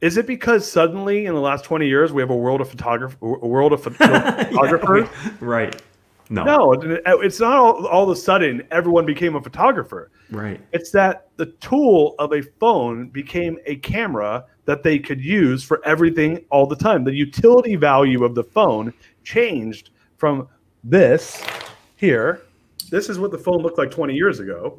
Is 0.00 0.16
it 0.16 0.26
because 0.26 0.70
suddenly 0.70 1.26
in 1.26 1.34
the 1.34 1.40
last 1.40 1.64
20 1.64 1.86
years 1.86 2.12
we 2.12 2.20
have 2.22 2.30
a 2.30 2.36
world 2.36 2.60
of 2.60 2.68
photographer, 2.68 3.16
a 3.22 3.46
world 3.46 3.72
of 3.72 3.82
photographers? 3.84 5.08
yeah, 5.22 5.30
right. 5.40 5.82
No, 6.32 6.44
no, 6.44 6.72
it's 6.72 7.40
not 7.40 7.56
all, 7.56 7.86
all 7.86 8.04
of 8.04 8.10
a 8.10 8.16
sudden 8.16 8.66
everyone 8.70 9.04
became 9.04 9.36
a 9.36 9.42
photographer. 9.42 10.10
Right. 10.30 10.60
It's 10.72 10.90
that 10.92 11.28
the 11.36 11.46
tool 11.46 12.14
of 12.18 12.32
a 12.32 12.42
phone 12.42 13.08
became 13.08 13.58
a 13.66 13.76
camera 13.76 14.46
that 14.64 14.82
they 14.82 14.98
could 14.98 15.20
use 15.20 15.62
for 15.62 15.84
everything 15.84 16.44
all 16.50 16.66
the 16.66 16.76
time. 16.76 17.04
The 17.04 17.12
utility 17.12 17.76
value 17.76 18.24
of 18.24 18.34
the 18.34 18.44
phone 18.44 18.94
changed 19.24 19.90
from 20.16 20.48
this 20.84 21.44
here. 21.96 22.42
This 22.90 23.08
is 23.08 23.18
what 23.18 23.30
the 23.30 23.38
phone 23.38 23.58
looked 23.58 23.78
like 23.78 23.90
20 23.90 24.14
years 24.14 24.40
ago 24.40 24.78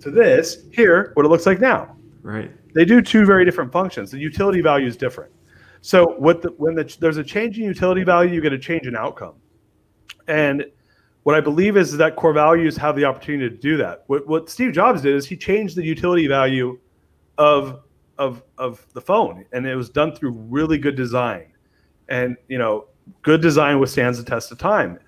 to 0.00 0.10
this 0.10 0.64
here, 0.72 1.12
what 1.14 1.24
it 1.24 1.28
looks 1.28 1.46
like 1.46 1.60
now. 1.60 1.96
Right. 2.22 2.50
They 2.74 2.84
do 2.84 3.00
two 3.00 3.24
very 3.24 3.44
different 3.44 3.72
functions. 3.72 4.10
The 4.10 4.18
utility 4.18 4.60
value 4.60 4.86
is 4.86 4.96
different. 4.96 5.32
So, 5.80 6.16
what 6.18 6.42
the, 6.42 6.48
when 6.56 6.74
the, 6.74 6.96
there's 7.00 7.16
a 7.16 7.24
change 7.24 7.58
in 7.58 7.64
utility 7.64 8.02
value, 8.02 8.34
you 8.34 8.40
get 8.40 8.52
a 8.52 8.58
change 8.58 8.86
in 8.86 8.96
outcome. 8.96 9.34
And 10.28 10.66
what 11.22 11.34
I 11.34 11.40
believe 11.40 11.76
is 11.76 11.96
that 11.96 12.16
core 12.16 12.32
values 12.32 12.76
have 12.76 12.96
the 12.96 13.04
opportunity 13.04 13.50
to 13.50 13.56
do 13.60 13.76
that. 13.78 14.04
What, 14.06 14.26
what 14.26 14.48
Steve 14.48 14.72
Jobs 14.72 15.02
did 15.02 15.14
is 15.14 15.26
he 15.26 15.36
changed 15.36 15.76
the 15.76 15.84
utility 15.84 16.26
value 16.26 16.78
of, 17.38 17.80
of, 18.18 18.42
of 18.58 18.86
the 18.92 19.00
phone, 19.00 19.44
and 19.52 19.66
it 19.66 19.76
was 19.76 19.90
done 19.90 20.14
through 20.14 20.30
really 20.30 20.78
good 20.78 20.96
design. 20.96 21.52
and 22.08 22.36
you 22.48 22.58
know, 22.58 22.86
good 23.22 23.40
design 23.40 23.78
withstands 23.78 24.18
the 24.18 24.24
test 24.24 24.52
of 24.52 24.58
time. 24.58 24.98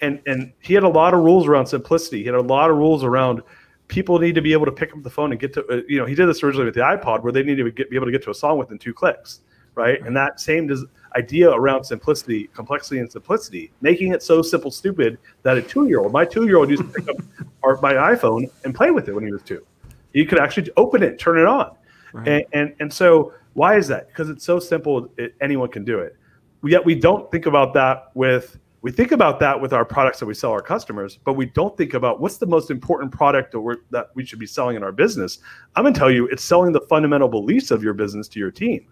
And 0.00 0.20
and 0.26 0.52
he 0.60 0.74
had 0.74 0.82
a 0.82 0.88
lot 0.88 1.14
of 1.14 1.20
rules 1.20 1.46
around 1.46 1.66
simplicity. 1.66 2.18
He 2.20 2.26
had 2.26 2.34
a 2.34 2.42
lot 2.42 2.70
of 2.70 2.76
rules 2.76 3.02
around 3.02 3.42
people 3.88 4.18
need 4.18 4.34
to 4.34 4.42
be 4.42 4.52
able 4.52 4.66
to 4.66 4.72
pick 4.72 4.92
up 4.92 5.02
the 5.02 5.10
phone 5.10 5.30
and 5.30 5.40
get 5.40 5.52
to 5.54 5.64
uh, 5.68 5.80
you 5.88 5.98
know 5.98 6.04
he 6.04 6.14
did 6.14 6.26
this 6.26 6.42
originally 6.42 6.66
with 6.66 6.74
the 6.74 6.80
iPod 6.80 7.22
where 7.22 7.32
they 7.32 7.42
need 7.42 7.56
to 7.56 7.70
get, 7.70 7.88
be 7.88 7.96
able 7.96 8.06
to 8.06 8.12
get 8.12 8.22
to 8.22 8.30
a 8.30 8.34
song 8.34 8.58
within 8.58 8.78
two 8.78 8.92
clicks, 8.92 9.40
right? 9.74 10.00
And 10.04 10.14
that 10.16 10.40
same 10.40 10.66
des- 10.66 10.86
idea 11.16 11.50
around 11.50 11.84
simplicity, 11.84 12.48
complexity, 12.54 13.00
and 13.00 13.10
simplicity, 13.10 13.72
making 13.80 14.12
it 14.12 14.22
so 14.22 14.42
simple, 14.42 14.70
stupid 14.70 15.18
that 15.42 15.56
a 15.56 15.62
two-year-old, 15.62 16.12
my 16.12 16.24
two-year-old, 16.24 16.70
used 16.70 16.82
to 16.82 16.88
pick 16.88 17.08
up 17.08 17.16
our, 17.62 17.80
my 17.80 17.94
iPhone 17.94 18.50
and 18.64 18.74
play 18.74 18.90
with 18.90 19.08
it 19.08 19.14
when 19.14 19.24
he 19.24 19.32
was 19.32 19.42
two. 19.42 19.64
He 20.12 20.24
could 20.24 20.38
actually 20.38 20.70
open 20.76 21.02
it, 21.02 21.18
turn 21.18 21.38
it 21.38 21.46
on, 21.46 21.74
right. 22.12 22.28
and, 22.28 22.44
and 22.52 22.74
and 22.80 22.92
so 22.92 23.32
why 23.54 23.76
is 23.76 23.88
that? 23.88 24.08
Because 24.08 24.28
it's 24.28 24.44
so 24.44 24.58
simple, 24.58 25.10
it, 25.16 25.34
anyone 25.40 25.68
can 25.70 25.84
do 25.84 25.98
it. 26.00 26.16
Yet 26.64 26.84
we 26.84 26.94
don't 26.94 27.30
think 27.30 27.46
about 27.46 27.72
that 27.74 28.10
with 28.14 28.58
we 28.82 28.92
think 28.92 29.10
about 29.10 29.40
that 29.40 29.60
with 29.60 29.72
our 29.72 29.84
products 29.84 30.20
that 30.20 30.26
we 30.26 30.34
sell 30.34 30.52
our 30.52 30.62
customers, 30.62 31.18
but 31.24 31.32
we 31.32 31.46
don't 31.46 31.76
think 31.76 31.94
about 31.94 32.20
what's 32.20 32.36
the 32.36 32.46
most 32.46 32.70
important 32.70 33.10
product 33.10 33.50
that, 33.52 33.80
that 33.90 34.10
we 34.14 34.24
should 34.24 34.38
be 34.38 34.46
selling 34.46 34.76
in 34.76 34.84
our 34.84 34.92
business. 34.92 35.40
I'm 35.74 35.82
going 35.82 35.92
to 35.92 35.98
tell 35.98 36.10
you, 36.10 36.26
it's 36.28 36.44
selling 36.44 36.70
the 36.70 36.82
fundamental 36.82 37.28
beliefs 37.28 37.72
of 37.72 37.82
your 37.82 37.94
business 37.94 38.28
to 38.28 38.38
your 38.38 38.52
team. 38.52 38.86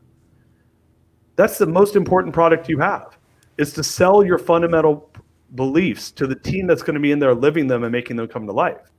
That's 1.36 1.58
the 1.58 1.66
most 1.66 1.96
important 1.96 2.34
product 2.34 2.68
you 2.68 2.78
have. 2.78 3.18
Is 3.56 3.72
to 3.74 3.84
sell 3.84 4.24
your 4.24 4.38
fundamental 4.38 5.10
beliefs 5.54 6.10
to 6.12 6.26
the 6.26 6.34
team 6.34 6.66
that's 6.66 6.82
going 6.82 6.94
to 6.94 7.00
be 7.00 7.12
in 7.12 7.18
there 7.18 7.34
living 7.34 7.66
them 7.66 7.84
and 7.84 7.92
making 7.92 8.16
them 8.16 8.26
come 8.26 8.46
to 8.46 8.52
life. 8.52 8.90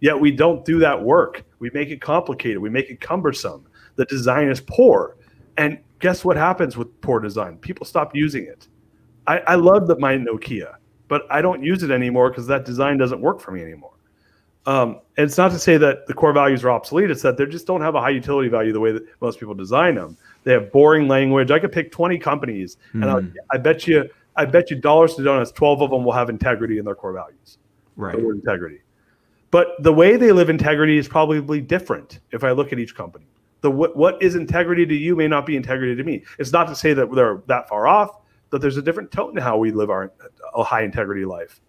Yet 0.00 0.18
we 0.18 0.30
don't 0.30 0.64
do 0.64 0.78
that 0.80 1.00
work. 1.02 1.44
We 1.60 1.70
make 1.72 1.90
it 1.90 2.00
complicated. 2.00 2.58
We 2.58 2.70
make 2.70 2.90
it 2.90 3.00
cumbersome. 3.00 3.66
The 3.96 4.04
design 4.06 4.48
is 4.48 4.60
poor. 4.60 5.16
And 5.56 5.78
guess 6.00 6.24
what 6.24 6.36
happens 6.36 6.76
with 6.76 7.00
poor 7.00 7.20
design? 7.20 7.56
People 7.58 7.86
stop 7.86 8.14
using 8.14 8.44
it. 8.44 8.68
I, 9.26 9.38
I 9.38 9.54
love 9.54 9.86
that 9.86 10.00
my 10.00 10.16
Nokia, 10.16 10.74
but 11.08 11.22
I 11.30 11.40
don't 11.40 11.62
use 11.62 11.82
it 11.82 11.90
anymore 11.90 12.30
because 12.30 12.46
that 12.48 12.64
design 12.64 12.98
doesn't 12.98 13.20
work 13.20 13.40
for 13.40 13.52
me 13.52 13.62
anymore. 13.62 13.92
Um, 14.66 15.00
and 15.16 15.26
it's 15.26 15.38
not 15.38 15.50
to 15.52 15.58
say 15.58 15.76
that 15.76 16.06
the 16.06 16.14
core 16.14 16.32
values 16.32 16.64
are 16.64 16.70
obsolete. 16.70 17.10
It's 17.10 17.22
that 17.22 17.36
they 17.36 17.46
just 17.46 17.66
don't 17.66 17.80
have 17.80 17.94
a 17.94 18.00
high 18.00 18.10
utility 18.10 18.48
value 18.48 18.72
the 18.72 18.80
way 18.80 18.92
that 18.92 19.04
most 19.20 19.40
people 19.40 19.54
design 19.54 19.94
them. 19.94 20.16
They 20.44 20.52
have 20.52 20.72
boring 20.72 21.08
language. 21.08 21.50
I 21.50 21.58
could 21.58 21.72
pick 21.72 21.92
20 21.92 22.18
companies, 22.18 22.76
mm. 22.94 23.02
and 23.02 23.04
I, 23.04 23.20
hmm. 23.20 23.36
I, 23.52 23.58
bet 23.58 23.86
you, 23.86 24.08
I 24.36 24.44
bet 24.44 24.70
you 24.70 24.76
dollars 24.76 25.14
to 25.14 25.24
donuts, 25.24 25.52
12 25.52 25.82
of 25.82 25.90
them 25.90 26.04
will 26.04 26.12
have 26.12 26.28
integrity 26.28 26.78
in 26.78 26.84
their 26.84 26.94
core 26.94 27.12
values. 27.12 27.58
Right. 27.96 28.16
The 28.16 28.24
word 28.24 28.36
integrity. 28.36 28.80
But 29.50 29.68
the 29.80 29.92
way 29.92 30.16
they 30.16 30.32
live 30.32 30.48
integrity 30.48 30.98
is 30.98 31.06
probably 31.06 31.60
different 31.60 32.20
if 32.32 32.42
I 32.42 32.52
look 32.52 32.72
at 32.72 32.78
each 32.78 32.94
company. 32.94 33.26
The 33.60 33.70
what, 33.70 33.96
what 33.96 34.20
is 34.20 34.34
integrity 34.34 34.86
to 34.86 34.94
you 34.94 35.14
may 35.14 35.28
not 35.28 35.46
be 35.46 35.56
integrity 35.56 35.94
to 35.94 36.02
me. 36.02 36.24
It's 36.38 36.52
not 36.52 36.66
to 36.68 36.74
say 36.74 36.94
that 36.94 37.14
they're 37.14 37.42
that 37.46 37.68
far 37.68 37.86
off 37.86 38.22
but 38.52 38.60
there's 38.60 38.76
a 38.76 38.82
different 38.82 39.10
tone 39.10 39.34
to 39.34 39.40
how 39.40 39.56
we 39.56 39.72
live 39.72 39.90
our 39.90 40.12
a 40.54 40.62
high 40.62 40.82
integrity 40.82 41.24
life, 41.24 41.60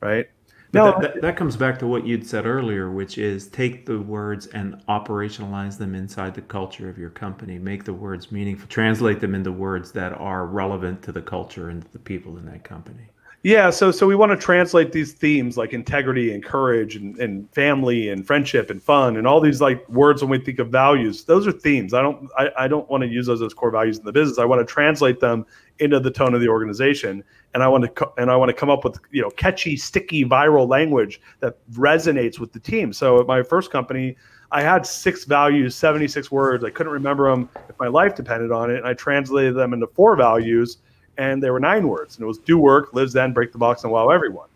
right? 0.00 0.26
Now 0.72 0.92
that, 0.92 1.00
that, 1.00 1.20
that, 1.20 1.36
comes 1.36 1.56
back 1.56 1.78
to 1.80 1.86
what 1.86 2.06
you'd 2.06 2.26
said 2.26 2.46
earlier, 2.46 2.90
which 2.90 3.18
is 3.18 3.48
take 3.48 3.84
the 3.84 4.00
words 4.00 4.46
and 4.46 4.82
operationalize 4.88 5.76
them 5.76 5.94
inside 5.94 6.34
the 6.34 6.42
culture 6.42 6.88
of 6.88 6.96
your 6.96 7.10
company. 7.10 7.58
Make 7.58 7.84
the 7.84 7.92
words 7.92 8.32
meaningful. 8.32 8.68
Translate 8.68 9.20
them 9.20 9.34
into 9.34 9.52
words 9.52 9.92
that 9.92 10.12
are 10.14 10.46
relevant 10.46 11.02
to 11.02 11.12
the 11.12 11.20
culture 11.20 11.68
and 11.68 11.82
the 11.92 11.98
people 11.98 12.38
in 12.38 12.46
that 12.46 12.64
company. 12.64 13.11
Yeah, 13.44 13.70
so 13.70 13.90
so 13.90 14.06
we 14.06 14.14
want 14.14 14.30
to 14.30 14.36
translate 14.36 14.92
these 14.92 15.14
themes 15.14 15.56
like 15.56 15.72
integrity 15.72 16.32
and 16.32 16.44
courage 16.44 16.94
and, 16.94 17.18
and 17.18 17.52
family 17.52 18.08
and 18.08 18.24
friendship 18.24 18.70
and 18.70 18.80
fun 18.80 19.16
and 19.16 19.26
all 19.26 19.40
these 19.40 19.60
like 19.60 19.86
words 19.88 20.22
when 20.22 20.30
we 20.30 20.38
think 20.38 20.60
of 20.60 20.68
values. 20.68 21.24
Those 21.24 21.44
are 21.48 21.52
themes. 21.52 21.92
I 21.92 22.02
don't 22.02 22.30
I, 22.38 22.50
I 22.56 22.68
don't 22.68 22.88
want 22.88 23.02
to 23.02 23.08
use 23.08 23.26
those 23.26 23.42
as 23.42 23.52
core 23.52 23.72
values 23.72 23.98
in 23.98 24.04
the 24.04 24.12
business. 24.12 24.38
I 24.38 24.44
want 24.44 24.66
to 24.66 24.72
translate 24.72 25.18
them 25.18 25.44
into 25.80 25.98
the 25.98 26.10
tone 26.10 26.34
of 26.34 26.40
the 26.40 26.46
organization, 26.46 27.24
and 27.52 27.64
I 27.64 27.68
want 27.68 27.96
to 27.96 28.12
and 28.16 28.30
I 28.30 28.36
want 28.36 28.50
to 28.50 28.54
come 28.54 28.70
up 28.70 28.84
with 28.84 28.96
you 29.10 29.22
know 29.22 29.30
catchy, 29.30 29.76
sticky, 29.76 30.24
viral 30.24 30.68
language 30.68 31.20
that 31.40 31.58
resonates 31.72 32.38
with 32.38 32.52
the 32.52 32.60
team. 32.60 32.92
So 32.92 33.18
at 33.18 33.26
my 33.26 33.42
first 33.42 33.72
company, 33.72 34.16
I 34.52 34.62
had 34.62 34.86
six 34.86 35.24
values, 35.24 35.74
76 35.74 36.30
words. 36.30 36.62
I 36.62 36.70
couldn't 36.70 36.92
remember 36.92 37.28
them 37.28 37.48
if 37.68 37.76
my 37.80 37.88
life 37.88 38.14
depended 38.14 38.52
on 38.52 38.70
it, 38.70 38.76
and 38.76 38.86
I 38.86 38.94
translated 38.94 39.56
them 39.56 39.72
into 39.72 39.88
four 39.88 40.14
values 40.14 40.78
and 41.18 41.42
there 41.42 41.52
were 41.52 41.60
nine 41.60 41.88
words, 41.88 42.16
and 42.16 42.24
it 42.24 42.26
was 42.26 42.38
do 42.38 42.58
work, 42.58 42.94
live 42.94 43.10
zen, 43.10 43.32
break 43.32 43.52
the 43.52 43.58
box, 43.58 43.84
and 43.84 43.92
wow 43.92 44.08
everyone. 44.10 44.48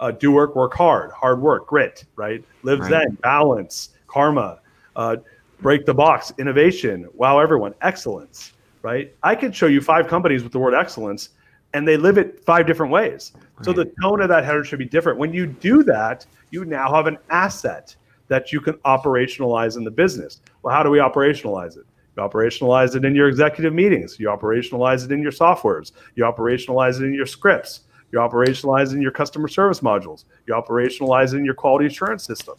Uh, 0.00 0.10
do 0.10 0.32
work, 0.32 0.56
work 0.56 0.74
hard, 0.74 1.10
hard 1.12 1.40
work, 1.40 1.66
grit, 1.66 2.04
right? 2.16 2.44
Live 2.62 2.80
right. 2.80 2.90
zen, 2.90 3.18
balance, 3.22 3.90
karma, 4.06 4.60
uh, 4.96 5.16
break 5.60 5.86
the 5.86 5.94
box, 5.94 6.32
innovation, 6.38 7.08
wow 7.14 7.38
everyone, 7.38 7.74
excellence, 7.80 8.52
right? 8.82 9.14
I 9.22 9.34
could 9.34 9.54
show 9.54 9.66
you 9.66 9.80
five 9.80 10.08
companies 10.08 10.42
with 10.42 10.52
the 10.52 10.58
word 10.58 10.74
excellence, 10.74 11.30
and 11.72 11.86
they 11.86 11.96
live 11.96 12.18
it 12.18 12.44
five 12.44 12.66
different 12.66 12.92
ways. 12.92 13.32
Right. 13.34 13.64
So 13.64 13.72
the 13.72 13.90
tone 14.02 14.20
of 14.20 14.28
that 14.28 14.44
header 14.44 14.64
should 14.64 14.78
be 14.78 14.84
different. 14.84 15.18
When 15.18 15.32
you 15.32 15.46
do 15.46 15.82
that, 15.84 16.26
you 16.50 16.64
now 16.64 16.92
have 16.92 17.06
an 17.06 17.18
asset 17.30 17.94
that 18.28 18.52
you 18.52 18.60
can 18.60 18.74
operationalize 18.84 19.76
in 19.76 19.84
the 19.84 19.90
business. 19.90 20.40
Well, 20.62 20.74
how 20.74 20.82
do 20.82 20.90
we 20.90 20.98
operationalize 20.98 21.76
it? 21.76 21.84
You 22.16 22.22
operationalize 22.22 22.94
it 22.94 23.04
in 23.04 23.14
your 23.14 23.28
executive 23.28 23.74
meetings. 23.74 24.18
You 24.18 24.28
operationalize 24.28 25.04
it 25.04 25.12
in 25.12 25.20
your 25.20 25.32
softwares. 25.32 25.92
You 26.14 26.24
operationalize 26.24 27.00
it 27.00 27.04
in 27.04 27.14
your 27.14 27.26
scripts. 27.26 27.80
You 28.12 28.20
operationalize 28.20 28.92
it 28.92 28.96
in 28.96 29.02
your 29.02 29.10
customer 29.10 29.48
service 29.48 29.80
modules. 29.80 30.24
You 30.46 30.54
operationalize 30.54 31.34
it 31.34 31.38
in 31.38 31.44
your 31.44 31.54
quality 31.54 31.86
assurance 31.86 32.24
system. 32.24 32.54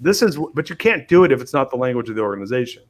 This 0.00 0.22
is, 0.22 0.38
but 0.54 0.70
you 0.70 0.76
can't 0.76 1.06
do 1.08 1.24
it 1.24 1.32
if 1.32 1.42
it's 1.42 1.52
not 1.52 1.70
the 1.70 1.76
language 1.76 2.08
of 2.08 2.16
the 2.16 2.22
organization. 2.22 2.82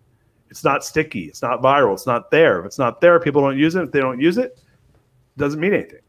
It's 0.51 0.63
not 0.63 0.85
sticky. 0.85 1.25
It's 1.25 1.43
not 1.43 1.61
viral. 1.61 1.95
It's 1.95 2.07
not 2.07 2.31
there. 2.31 2.61
If 2.61 2.67
it's 2.67 2.79
not 2.79 3.01
there, 3.01 3.19
people 3.19 3.43
don't 3.43 3.59
use 3.59 3.75
it. 3.75 3.83
If 3.83 3.93
they 3.93 4.01
don't 4.01 4.21
use 4.21 4.39
it, 4.39 4.53
it 4.57 5.39
doesn't 5.39 5.59
mean 5.59 5.75
anything. 5.75 6.01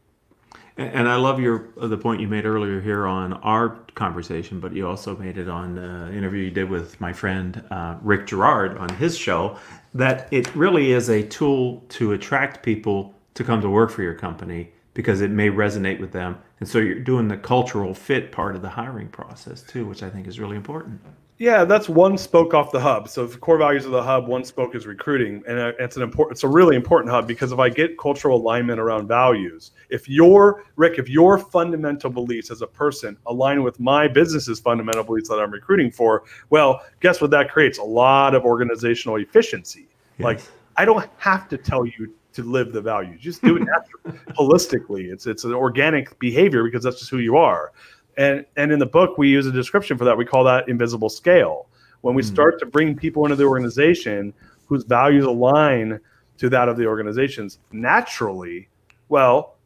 And 0.80 1.10
I 1.10 1.16
love 1.16 1.38
your 1.38 1.68
the 1.76 1.98
point 1.98 2.22
you 2.22 2.26
made 2.26 2.46
earlier 2.46 2.80
here 2.80 3.06
on 3.06 3.34
our 3.34 3.76
conversation, 3.94 4.60
but 4.60 4.72
you 4.72 4.88
also 4.88 5.14
made 5.14 5.36
it 5.36 5.46
on 5.46 5.74
the 5.74 6.10
interview 6.10 6.44
you 6.44 6.50
did 6.50 6.70
with 6.70 6.98
my 6.98 7.12
friend 7.12 7.62
uh, 7.70 7.96
Rick 8.00 8.28
Gerard 8.28 8.78
on 8.78 8.88
his 8.94 9.14
show. 9.14 9.58
That 9.92 10.26
it 10.30 10.54
really 10.54 10.92
is 10.92 11.10
a 11.10 11.22
tool 11.22 11.84
to 11.90 12.12
attract 12.12 12.62
people 12.62 13.14
to 13.34 13.44
come 13.44 13.60
to 13.60 13.68
work 13.68 13.90
for 13.90 14.02
your 14.02 14.14
company 14.14 14.72
because 14.94 15.20
it 15.20 15.30
may 15.30 15.50
resonate 15.50 16.00
with 16.00 16.12
them, 16.12 16.38
and 16.60 16.68
so 16.68 16.78
you're 16.78 16.98
doing 16.98 17.28
the 17.28 17.36
cultural 17.36 17.92
fit 17.92 18.32
part 18.32 18.56
of 18.56 18.62
the 18.62 18.70
hiring 18.70 19.08
process 19.08 19.62
too, 19.62 19.84
which 19.84 20.02
I 20.02 20.08
think 20.08 20.26
is 20.26 20.40
really 20.40 20.56
important. 20.56 21.02
Yeah, 21.40 21.64
that's 21.64 21.88
one 21.88 22.18
spoke 22.18 22.52
off 22.52 22.70
the 22.70 22.80
hub. 22.80 23.08
So 23.08 23.24
the 23.24 23.38
core 23.38 23.56
values 23.56 23.86
of 23.86 23.92
the 23.92 24.02
hub, 24.02 24.28
one 24.28 24.44
spoke 24.44 24.74
is 24.74 24.86
recruiting, 24.86 25.42
and 25.48 25.58
uh, 25.58 25.72
it's 25.78 25.96
an 25.96 26.02
important, 26.02 26.32
it's 26.32 26.44
a 26.44 26.48
really 26.48 26.76
important 26.76 27.10
hub 27.10 27.26
because 27.26 27.50
if 27.50 27.58
I 27.58 27.70
get 27.70 27.96
cultural 27.96 28.36
alignment 28.36 28.78
around 28.78 29.08
values, 29.08 29.70
if 29.88 30.06
your 30.06 30.66
Rick, 30.76 30.98
if 30.98 31.08
your 31.08 31.38
fundamental 31.38 32.10
beliefs 32.10 32.50
as 32.50 32.60
a 32.60 32.66
person 32.66 33.16
align 33.24 33.62
with 33.62 33.80
my 33.80 34.06
business's 34.06 34.60
fundamental 34.60 35.02
beliefs 35.02 35.30
that 35.30 35.36
I'm 35.36 35.50
recruiting 35.50 35.90
for, 35.90 36.24
well, 36.50 36.82
guess 37.00 37.22
what 37.22 37.30
that 37.30 37.50
creates? 37.50 37.78
A 37.78 37.82
lot 37.82 38.34
of 38.34 38.44
organizational 38.44 39.16
efficiency. 39.16 39.88
Yes. 40.18 40.24
Like 40.24 40.40
I 40.76 40.84
don't 40.84 41.08
have 41.16 41.48
to 41.48 41.56
tell 41.56 41.86
you 41.86 42.12
to 42.34 42.42
live 42.42 42.74
the 42.74 42.82
values; 42.82 43.18
just 43.18 43.42
do 43.42 43.56
it 43.56 43.60
naturally, 44.04 44.20
holistically. 44.34 45.10
It's 45.10 45.26
it's 45.26 45.44
an 45.44 45.54
organic 45.54 46.18
behavior 46.18 46.64
because 46.64 46.84
that's 46.84 46.98
just 46.98 47.10
who 47.10 47.18
you 47.18 47.38
are. 47.38 47.72
And 48.20 48.44
and 48.56 48.70
in 48.70 48.78
the 48.78 48.86
book, 48.86 49.16
we 49.16 49.30
use 49.30 49.46
a 49.46 49.52
description 49.52 49.96
for 49.96 50.04
that. 50.04 50.16
We 50.16 50.26
call 50.26 50.44
that 50.44 50.68
invisible 50.68 51.08
scale. 51.08 51.68
When 52.02 52.14
we 52.14 52.22
mm. 52.22 52.26
start 52.26 52.58
to 52.60 52.66
bring 52.66 52.94
people 52.94 53.24
into 53.24 53.34
the 53.34 53.44
organization 53.44 54.34
whose 54.66 54.84
values 54.84 55.24
align 55.24 55.98
to 56.36 56.50
that 56.50 56.68
of 56.68 56.76
the 56.76 56.86
organizations, 56.86 57.58
naturally, 57.72 58.68
well, 59.08 59.56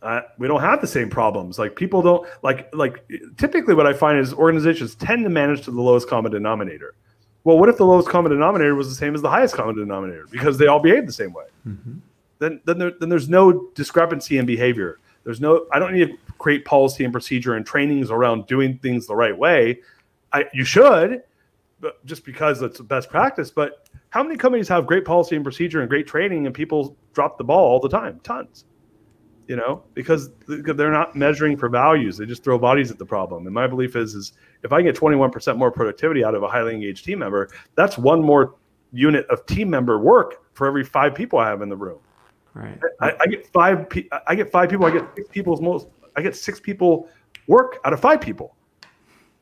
uh, 0.00 0.22
we 0.38 0.48
don't 0.48 0.62
have 0.62 0.80
the 0.80 0.86
same 0.86 1.10
problems. 1.10 1.58
Like 1.58 1.76
people 1.76 2.00
don't 2.00 2.26
like 2.42 2.74
like 2.74 3.04
typically 3.36 3.74
what 3.74 3.86
I 3.86 3.92
find 3.92 4.18
is 4.18 4.32
organizations 4.32 4.94
tend 4.94 5.24
to 5.24 5.30
manage 5.30 5.62
to 5.66 5.70
the 5.70 5.82
lowest 5.82 6.08
common 6.08 6.32
denominator. 6.32 6.94
Well, 7.44 7.58
what 7.58 7.68
if 7.68 7.76
the 7.76 7.84
lowest 7.84 8.08
common 8.08 8.32
denominator 8.32 8.74
was 8.74 8.88
the 8.88 8.94
same 8.94 9.14
as 9.14 9.20
the 9.20 9.28
highest 9.28 9.54
common 9.54 9.76
denominator 9.76 10.26
because 10.30 10.56
they 10.56 10.68
all 10.68 10.80
behave 10.80 11.04
the 11.04 11.12
same 11.12 11.34
way? 11.34 11.46
Mm-hmm. 11.66 11.98
Then 12.38 12.62
then 12.64 12.78
there, 12.78 12.92
then 12.98 13.10
there's 13.10 13.28
no 13.28 13.68
discrepancy 13.74 14.38
in 14.38 14.46
behavior. 14.46 15.00
There's 15.24 15.40
no 15.42 15.66
I 15.70 15.78
don't 15.78 15.92
need 15.92 16.08
to 16.08 16.29
create 16.40 16.64
policy 16.64 17.04
and 17.04 17.12
procedure 17.12 17.54
and 17.54 17.64
trainings 17.66 18.10
around 18.10 18.46
doing 18.46 18.78
things 18.78 19.06
the 19.06 19.14
right 19.14 19.36
way. 19.36 19.78
I, 20.32 20.46
you 20.54 20.64
should, 20.64 21.22
but 21.80 22.04
just 22.06 22.24
because 22.24 22.62
it's 22.62 22.80
best 22.80 23.10
practice. 23.10 23.50
But 23.50 23.88
how 24.08 24.22
many 24.22 24.36
companies 24.36 24.66
have 24.68 24.86
great 24.86 25.04
policy 25.04 25.36
and 25.36 25.44
procedure 25.44 25.80
and 25.80 25.88
great 25.88 26.06
training 26.06 26.46
and 26.46 26.54
people 26.54 26.96
drop 27.12 27.36
the 27.36 27.44
ball 27.44 27.70
all 27.70 27.78
the 27.78 27.90
time? 27.90 28.20
Tons. 28.24 28.64
You 29.48 29.56
know, 29.56 29.82
because 29.94 30.30
they're 30.46 30.92
not 30.92 31.16
measuring 31.16 31.56
for 31.56 31.68
values. 31.68 32.16
They 32.16 32.24
just 32.24 32.44
throw 32.44 32.56
bodies 32.56 32.90
at 32.90 32.98
the 32.98 33.06
problem. 33.06 33.46
And 33.46 33.54
my 33.54 33.66
belief 33.66 33.96
is, 33.96 34.14
is 34.14 34.32
if 34.62 34.72
I 34.72 34.80
get 34.80 34.94
21% 34.94 35.56
more 35.56 35.72
productivity 35.72 36.24
out 36.24 36.36
of 36.36 36.44
a 36.44 36.48
highly 36.48 36.72
engaged 36.72 37.04
team 37.04 37.18
member, 37.18 37.50
that's 37.74 37.98
one 37.98 38.22
more 38.22 38.54
unit 38.92 39.26
of 39.28 39.44
team 39.46 39.68
member 39.68 39.98
work 39.98 40.44
for 40.54 40.68
every 40.68 40.84
five 40.84 41.16
people 41.16 41.40
I 41.40 41.48
have 41.48 41.62
in 41.62 41.68
the 41.68 41.76
room. 41.76 41.98
Right. 42.54 42.78
I, 43.00 43.12
I 43.20 43.26
get 43.26 43.46
five. 43.48 43.86
I 44.26 44.34
get 44.34 44.50
five 44.50 44.70
people. 44.70 44.86
I 44.86 44.90
get 44.90 45.04
six 45.16 45.28
people's 45.28 45.60
most. 45.60 45.88
I 46.16 46.22
get 46.22 46.36
six 46.36 46.60
people 46.60 47.08
work 47.46 47.78
out 47.84 47.92
of 47.92 48.00
five 48.00 48.20
people. 48.20 48.56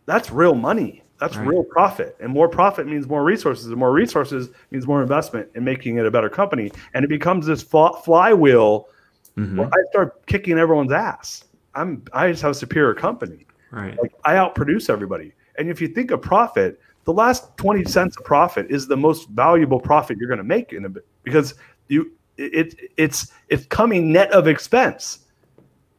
That's 0.06 0.30
real 0.30 0.54
money. 0.54 1.02
That's 1.18 1.36
right. 1.36 1.46
real 1.46 1.64
profit. 1.64 2.16
And 2.20 2.32
more 2.32 2.48
profit 2.48 2.86
means 2.86 3.08
more 3.08 3.24
resources. 3.24 3.66
And 3.66 3.76
more 3.76 3.92
resources 3.92 4.50
means 4.70 4.86
more 4.86 5.02
investment 5.02 5.48
in 5.54 5.64
making 5.64 5.96
it 5.98 6.06
a 6.06 6.10
better 6.10 6.30
company. 6.30 6.70
And 6.94 7.04
it 7.04 7.08
becomes 7.08 7.46
this 7.46 7.62
flywheel 7.62 8.88
mm-hmm. 9.36 9.60
I 9.60 9.90
start 9.90 10.26
kicking 10.26 10.58
everyone's 10.58 10.92
ass. 10.92 11.44
I'm 11.74 12.02
I 12.12 12.30
just 12.30 12.42
have 12.42 12.52
a 12.52 12.54
superior 12.54 12.94
company. 12.94 13.46
Right. 13.70 13.98
Like 14.00 14.12
I 14.24 14.34
outproduce 14.34 14.88
everybody. 14.88 15.32
And 15.58 15.68
if 15.68 15.80
you 15.80 15.88
think 15.88 16.10
of 16.10 16.22
profit, 16.22 16.80
the 17.04 17.12
last 17.12 17.56
20 17.56 17.84
cents 17.84 18.16
of 18.16 18.24
profit 18.24 18.70
is 18.70 18.86
the 18.86 18.96
most 18.96 19.28
valuable 19.30 19.80
profit 19.80 20.18
you're 20.18 20.28
going 20.28 20.38
to 20.38 20.44
make 20.44 20.72
in 20.72 20.84
a 20.84 20.88
bit 20.88 21.06
because 21.24 21.54
you 21.88 22.12
it 22.36 22.74
it's 22.96 23.32
it's 23.48 23.66
coming 23.66 24.12
net 24.12 24.30
of 24.32 24.46
expense. 24.46 25.26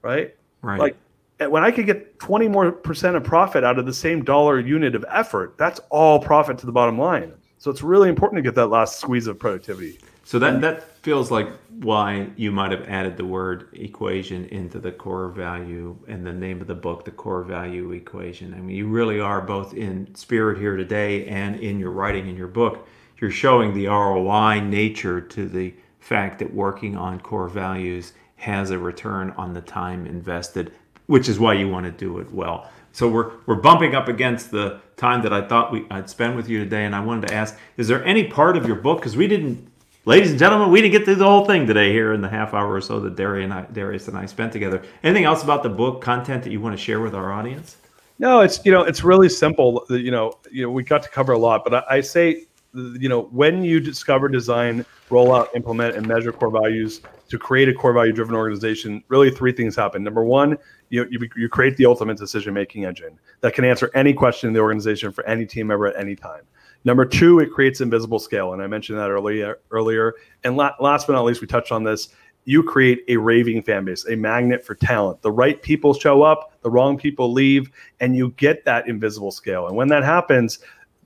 Right? 0.02 0.36
Right. 0.62 0.80
Like 0.80 1.52
when 1.52 1.64
I 1.64 1.72
could 1.72 1.86
get 1.86 2.20
20 2.20 2.48
more 2.48 2.72
percent 2.72 3.16
of 3.16 3.24
profit 3.24 3.64
out 3.64 3.80
of 3.80 3.86
the 3.86 3.94
same 3.94 4.24
dollar 4.24 4.60
unit 4.60 4.96
of 4.96 5.06
effort, 5.10 5.58
that's 5.58 5.80
all 5.90 6.20
profit 6.20 6.58
to 6.60 6.66
the 6.66 6.72
bottom 6.72 6.98
line. 6.98 7.34
So 7.58 7.72
it's 7.72 7.82
really 7.82 8.10
important 8.10 8.38
to 8.38 8.42
get 8.42 8.56
that 8.56 8.68
last 8.68 9.00
squeeze 9.00 9.28
of 9.28 9.40
productivity. 9.40 10.00
So 10.24 10.38
that 10.40 10.62
that 10.62 10.84
feels 11.02 11.32
like 11.32 11.50
why 11.82 12.30
you 12.36 12.52
might 12.52 12.72
have 12.72 12.88
added 12.88 13.18
the 13.18 13.26
word 13.26 13.70
equation 13.74 14.46
into 14.46 14.80
the 14.80 14.92
core 14.92 15.30
value 15.30 15.98
and 16.08 16.26
the 16.26 16.32
name 16.32 16.62
of 16.62 16.68
the 16.68 16.76
book, 16.76 17.04
the 17.04 17.12
core 17.12 17.44
value 17.44 17.92
equation. 17.94 18.54
I 18.54 18.58
mean, 18.58 18.76
you 18.76 18.88
really 18.88 19.20
are 19.20 19.42
both 19.42 19.74
in 19.74 20.14
spirit 20.14 20.60
here 20.60 20.78
today 20.78 21.26
and 21.26 21.56
in 21.56 21.80
your 21.80 21.92
writing 21.92 22.28
in 22.28 22.38
your 22.38 22.48
book. 22.48 22.88
You're 23.20 23.32
showing 23.32 23.74
the 23.74 23.88
ROI 23.88 24.60
nature 24.62 25.20
to 25.20 25.50
the 25.50 25.74
fact 26.00 26.40
that 26.40 26.54
working 26.54 26.96
on 26.96 27.20
core 27.20 27.50
values 27.50 28.14
has 28.40 28.72
a 28.72 28.80
return 28.80 29.32
on 29.38 29.54
the 29.54 29.62
time 29.62 30.08
invested, 30.08 30.74
which 31.06 31.30
is 31.30 31.40
why 31.40 31.54
you 31.54 31.70
want 31.70 31.86
to 31.86 31.92
do 31.92 32.20
it 32.20 32.32
well. 32.32 32.70
So 32.92 33.08
we're 33.08 33.34
we're 33.46 33.56
bumping 33.56 33.94
up 33.94 34.08
against 34.08 34.50
the 34.50 34.80
time 34.98 35.22
that 35.22 35.32
I 35.32 35.48
thought 35.48 35.72
we 35.72 35.86
I'd 35.92 36.10
spend 36.10 36.36
with 36.36 36.50
you 36.50 36.60
today, 36.64 36.86
and 36.86 36.96
I 36.96 37.00
wanted 37.00 37.28
to 37.28 37.34
ask: 37.34 37.58
Is 37.78 37.88
there 37.88 38.04
any 38.04 38.26
part 38.26 38.58
of 38.58 38.66
your 38.66 38.78
book 38.78 39.00
because 39.00 39.16
we 39.16 39.28
didn't 39.28 39.70
ladies 40.06 40.32
and 40.32 40.40
gentlemen, 40.40 40.72
we 40.72 40.82
didn't 40.82 40.94
get 40.94 41.06
through 41.06 41.16
the 41.16 41.26
whole 41.26 41.46
thing 41.46 41.68
today 41.68 41.92
here 41.92 42.14
in 42.14 42.22
the 42.22 42.30
half 42.30 42.54
hour 42.54 42.74
or 42.74 42.82
so 42.82 43.00
that 43.00 43.16
Darius 43.16 43.44
and 43.44 43.54
I, 43.54 43.62
Darius 43.72 44.08
and 44.08 44.18
I 44.18 44.26
spent 44.26 44.52
together. 44.52 44.82
Anything 45.04 45.26
else 45.26 45.44
about 45.44 45.62
the 45.62 45.70
book 45.70 46.02
content 46.02 46.44
that 46.44 46.52
you 46.52 46.60
want 46.60 46.76
to 46.76 46.84
share 46.84 47.00
with 47.00 47.14
our 47.14 47.32
audience? 47.32 47.78
No, 48.18 48.42
it's 48.42 48.66
you 48.66 48.72
know 48.72 48.84
it's 48.84 49.04
really 49.04 49.30
simple. 49.30 49.86
You 49.90 50.12
know, 50.12 50.34
you 50.52 50.64
know 50.64 50.72
we 50.72 50.84
got 50.84 51.04
to 51.04 51.10
cover 51.10 51.34
a 51.34 51.38
lot, 51.38 51.64
but 51.64 51.74
I, 51.74 51.98
I 51.98 52.02
say, 52.02 52.48
you 52.74 53.10
know, 53.10 53.24
when 53.32 53.64
you 53.64 53.80
discover, 53.80 54.28
design, 54.28 54.86
roll 55.10 55.34
out, 55.34 55.50
implement, 55.56 55.96
and 55.96 56.08
measure 56.08 56.32
core 56.32 56.52
values 56.52 57.02
to 57.30 57.38
create 57.38 57.70
a 57.70 57.74
core 57.74 57.94
value 57.94 58.12
driven 58.12 58.36
organization, 58.36 59.04
really 59.08 59.32
three 59.32 59.52
things 59.52 59.76
happen. 59.76 60.04
Number 60.04 60.24
one, 60.24 60.58
you, 60.90 61.08
you, 61.10 61.28
you 61.36 61.50
create 61.50 61.78
the 61.78 61.86
ultimate 61.86 62.18
decision 62.18 62.54
making 62.54 62.86
engine 62.86 63.18
that 63.42 63.54
can 63.54 63.66
answer 63.66 63.90
any 63.96 64.14
question 64.14 64.48
in 64.48 64.54
the 64.54 64.60
organization 64.60 65.12
for 65.12 65.26
any 65.26 65.46
team 65.46 65.68
member 65.68 65.88
at 65.88 65.96
any 65.96 66.16
time. 66.16 66.42
Number 66.86 67.06
two, 67.06 67.40
it 67.40 67.52
creates 67.52 67.82
invisible 67.82 68.20
scale, 68.20 68.54
and 68.54 68.62
I 68.62 68.68
mentioned 68.68 69.00
that 69.00 69.10
earlier. 69.10 69.60
Earlier, 69.72 70.14
and 70.44 70.56
la- 70.56 70.76
last 70.80 71.08
but 71.08 71.14
not 71.14 71.26
least, 71.26 71.42
we 71.42 71.48
touched 71.48 71.72
on 71.72 71.84
this. 71.84 72.10
You 72.46 72.64
create 72.64 73.04
a 73.10 73.18
raving 73.18 73.64
fan 73.64 73.84
base, 73.84 74.08
a 74.08 74.16
magnet 74.16 74.66
for 74.66 74.74
talent. 74.76 75.22
The 75.22 75.32
right 75.32 75.62
people 75.62 75.94
show 75.94 76.22
up, 76.22 76.54
the 76.62 76.72
wrong 76.72 76.98
people 76.98 77.34
leave, 77.34 77.70
and 78.00 78.16
you 78.16 78.30
get 78.38 78.64
that 78.66 78.88
invisible 78.88 79.32
scale. 79.32 79.68
And 79.68 79.76
when 79.76 79.90
that 79.90 80.04
happens, 80.04 80.60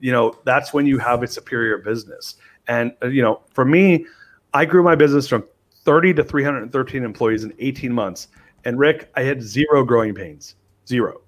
you 0.04 0.12
know 0.12 0.36
that's 0.44 0.74
when 0.74 0.84
you 0.84 0.98
have 0.98 1.22
a 1.22 1.26
superior 1.26 1.78
business. 1.78 2.34
And 2.68 2.92
uh, 3.02 3.06
you 3.06 3.22
know, 3.22 3.40
for 3.54 3.64
me, 3.64 4.04
I 4.52 4.66
grew 4.66 4.82
my 4.82 4.94
business 4.94 5.26
from 5.26 5.44
30 5.84 6.12
to 6.14 6.24
313 6.24 7.02
employees 7.02 7.42
in 7.42 7.54
18 7.58 7.90
months. 7.90 8.28
And 8.66 8.78
Rick, 8.78 9.10
I 9.14 9.22
had 9.22 9.42
zero 9.42 9.82
growing 9.82 10.14
pains, 10.14 10.56
zero. 10.86 11.22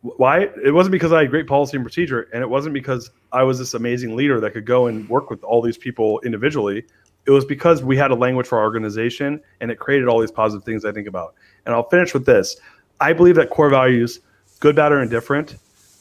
Why? 0.00 0.48
It 0.64 0.74
wasn't 0.74 0.90
because 0.90 1.12
I 1.12 1.20
had 1.20 1.30
great 1.30 1.46
policy 1.46 1.76
and 1.76 1.84
procedure, 1.84 2.28
and 2.34 2.42
it 2.42 2.50
wasn't 2.50 2.74
because 2.74 3.08
I 3.30 3.44
was 3.44 3.60
this 3.60 3.74
amazing 3.74 4.16
leader 4.16 4.40
that 4.40 4.50
could 4.50 4.66
go 4.66 4.88
and 4.88 5.08
work 5.08 5.30
with 5.30 5.44
all 5.44 5.62
these 5.62 5.78
people 5.78 6.20
individually. 6.24 6.84
It 7.26 7.30
was 7.30 7.44
because 7.44 7.84
we 7.84 7.96
had 7.96 8.10
a 8.10 8.16
language 8.16 8.48
for 8.48 8.58
our 8.58 8.64
organization, 8.64 9.40
and 9.60 9.70
it 9.70 9.78
created 9.78 10.08
all 10.08 10.18
these 10.18 10.32
positive 10.32 10.64
things 10.64 10.84
I 10.84 10.90
think 10.90 11.06
about. 11.06 11.34
And 11.66 11.72
I'll 11.72 11.88
finish 11.88 12.14
with 12.14 12.26
this: 12.26 12.56
I 13.00 13.12
believe 13.12 13.36
that 13.36 13.50
core 13.50 13.70
values, 13.70 14.18
good, 14.58 14.74
bad, 14.74 14.90
or 14.90 15.02
indifferent, 15.02 15.54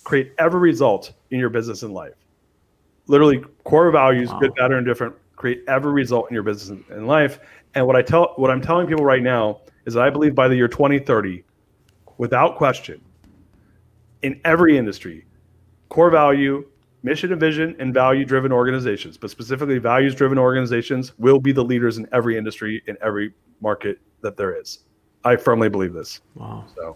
create 0.04 0.34
every 0.38 0.60
result 0.60 1.14
in 1.30 1.40
your 1.40 1.50
business 1.50 1.84
and 1.84 1.94
life. 1.94 2.14
Literally, 3.08 3.44
core 3.64 3.92
values, 3.92 4.30
wow. 4.30 4.40
good, 4.40 4.56
bad, 4.56 4.72
or 4.72 4.78
indifferent, 4.78 5.16
create 5.36 5.64
every 5.68 5.92
result 5.92 6.30
in 6.30 6.34
your 6.34 6.44
business 6.44 6.80
and 6.90 7.08
life. 7.08 7.40
And 7.74 7.86
what 7.88 7.96
I 7.96 8.02
tell, 8.02 8.34
what 8.36 8.52
I'm 8.52 8.62
telling 8.62 8.88
people 8.88 9.04
right 9.04 9.24
now 9.24 9.62
is 9.86 9.96
that 9.96 10.04
I 10.04 10.10
believe 10.10 10.36
by 10.36 10.48
the 10.48 10.56
year 10.56 10.68
2030, 10.68 11.44
without 12.18 12.58
question, 12.58 13.02
in 14.22 14.40
every 14.46 14.78
industry 14.78 15.26
core 15.90 16.10
value, 16.10 16.66
mission 17.04 17.32
and 17.32 17.40
vision, 17.40 17.76
and 17.80 17.94
value 17.94 18.24
driven 18.24 18.52
organizations, 18.52 19.18
but 19.18 19.30
specifically 19.30 19.78
values 19.78 20.16
driven 20.16 20.38
organizations 20.38 21.18
will 21.20 21.40
be 21.40 21.52
the 21.52 21.64
leaders 21.64 21.98
in 21.98 22.08
every 22.14 22.38
industry, 22.38 22.82
in 22.88 22.96
every 23.02 23.34
market 23.60 24.00
that 24.22 24.38
there 24.38 24.58
is. 24.58 24.80
I 25.26 25.36
firmly 25.36 25.68
believe 25.68 25.94
this. 25.94 26.22
Wow. 26.36 26.66
So, 26.76 26.96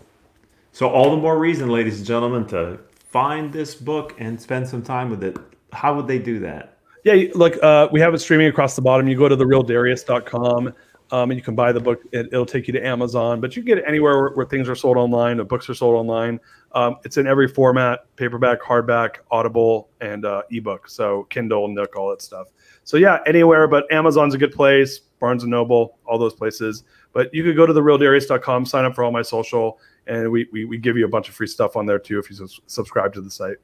so 0.72 0.90
all 0.90 1.12
the 1.12 1.18
more 1.18 1.38
reason, 1.38 1.70
ladies 1.70 1.98
and 1.98 2.08
gentlemen, 2.08 2.46
to 2.48 2.80
find 3.16 3.54
this 3.54 3.76
book 3.76 4.14
and 4.18 4.42
spend 4.42 4.68
some 4.68 4.82
time 4.82 5.10
with 5.10 5.24
it. 5.24 5.38
How 5.72 5.96
would 5.96 6.06
they 6.06 6.20
do 6.20 6.38
that? 6.40 6.80
Yeah, 7.06 7.30
look, 7.34 7.56
uh, 7.64 7.88
we 7.90 8.02
have 8.02 8.14
it 8.14 8.20
streaming 8.20 8.48
across 8.48 8.76
the 8.76 8.82
bottom. 8.82 9.08
You 9.08 9.18
go 9.18 9.30
to 9.30 9.38
therealdarius.com 9.38 10.74
um, 11.12 11.32
and 11.32 11.40
you 11.40 11.42
can 11.42 11.56
buy 11.56 11.72
the 11.72 11.80
book. 11.80 12.02
It, 12.12 12.30
will 12.34 12.46
take 12.46 12.68
you 12.68 12.74
to 12.74 12.86
Amazon, 12.86 13.40
but 13.40 13.56
you 13.56 13.62
can 13.62 13.68
get 13.68 13.78
it 13.78 13.86
anywhere 13.88 14.18
where, 14.18 14.30
where 14.32 14.46
things 14.46 14.68
are 14.68 14.76
sold 14.76 14.98
online. 14.98 15.38
The 15.38 15.46
books 15.46 15.70
are 15.70 15.74
sold 15.74 15.96
online. 15.96 16.42
Um, 16.74 16.98
it's 17.06 17.16
in 17.16 17.26
every 17.26 17.48
format: 17.48 18.06
paperback, 18.18 18.62
hardback, 18.62 19.20
Audible, 19.32 19.92
and 20.02 20.26
uh, 20.26 20.42
ebook. 20.52 20.90
So 20.90 21.24
Kindle, 21.30 21.70
Nook, 21.70 21.96
all 21.96 22.10
that 22.10 22.22
stuff. 22.22 22.48
So 22.84 22.98
yeah, 22.98 23.20
anywhere, 23.26 23.70
but 23.70 23.90
Amazon's 23.94 24.34
a 24.34 24.38
good 24.38 24.52
place. 24.52 25.00
Barnes 25.22 25.44
and 25.44 25.52
Noble, 25.52 25.98
all 26.06 26.18
those 26.18 26.34
places. 26.34 26.84
But 27.14 27.34
you 27.34 27.44
could 27.44 27.56
go 27.56 27.66
to 27.66 27.72
therealdarius.com, 27.72 28.66
sign 28.66 28.84
up 28.84 28.94
for 28.94 29.06
all 29.06 29.12
my 29.14 29.22
social, 29.22 29.80
and 30.08 30.32
we, 30.32 30.48
we, 30.52 30.66
we 30.66 30.78
give 30.78 30.98
you 30.98 31.06
a 31.06 31.10
bunch 31.10 31.30
of 31.30 31.36
free 31.36 31.48
stuff 31.48 31.76
on 31.76 31.86
there 31.86 32.00
too 32.00 32.20
if 32.20 32.30
you 32.30 32.48
subscribe 32.68 33.14
to 33.14 33.22
the 33.22 33.32
site. 33.32 33.58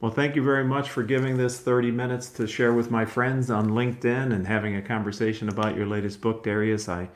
Well, 0.00 0.10
thank 0.10 0.34
you 0.34 0.42
very 0.42 0.64
much 0.64 0.90
for 0.90 1.04
giving 1.04 1.36
this 1.36 1.60
30 1.60 1.92
minutes 1.92 2.28
to 2.30 2.46
share 2.48 2.72
with 2.72 2.90
my 2.90 3.04
friends 3.04 3.50
on 3.50 3.70
LinkedIn 3.70 4.32
and 4.32 4.44
having 4.44 4.74
a 4.74 4.82
conversation 4.82 5.48
about 5.48 5.76
your 5.76 5.86
latest 5.86 6.20
book, 6.20 6.42
Darius. 6.42 6.88
I've 6.88 7.08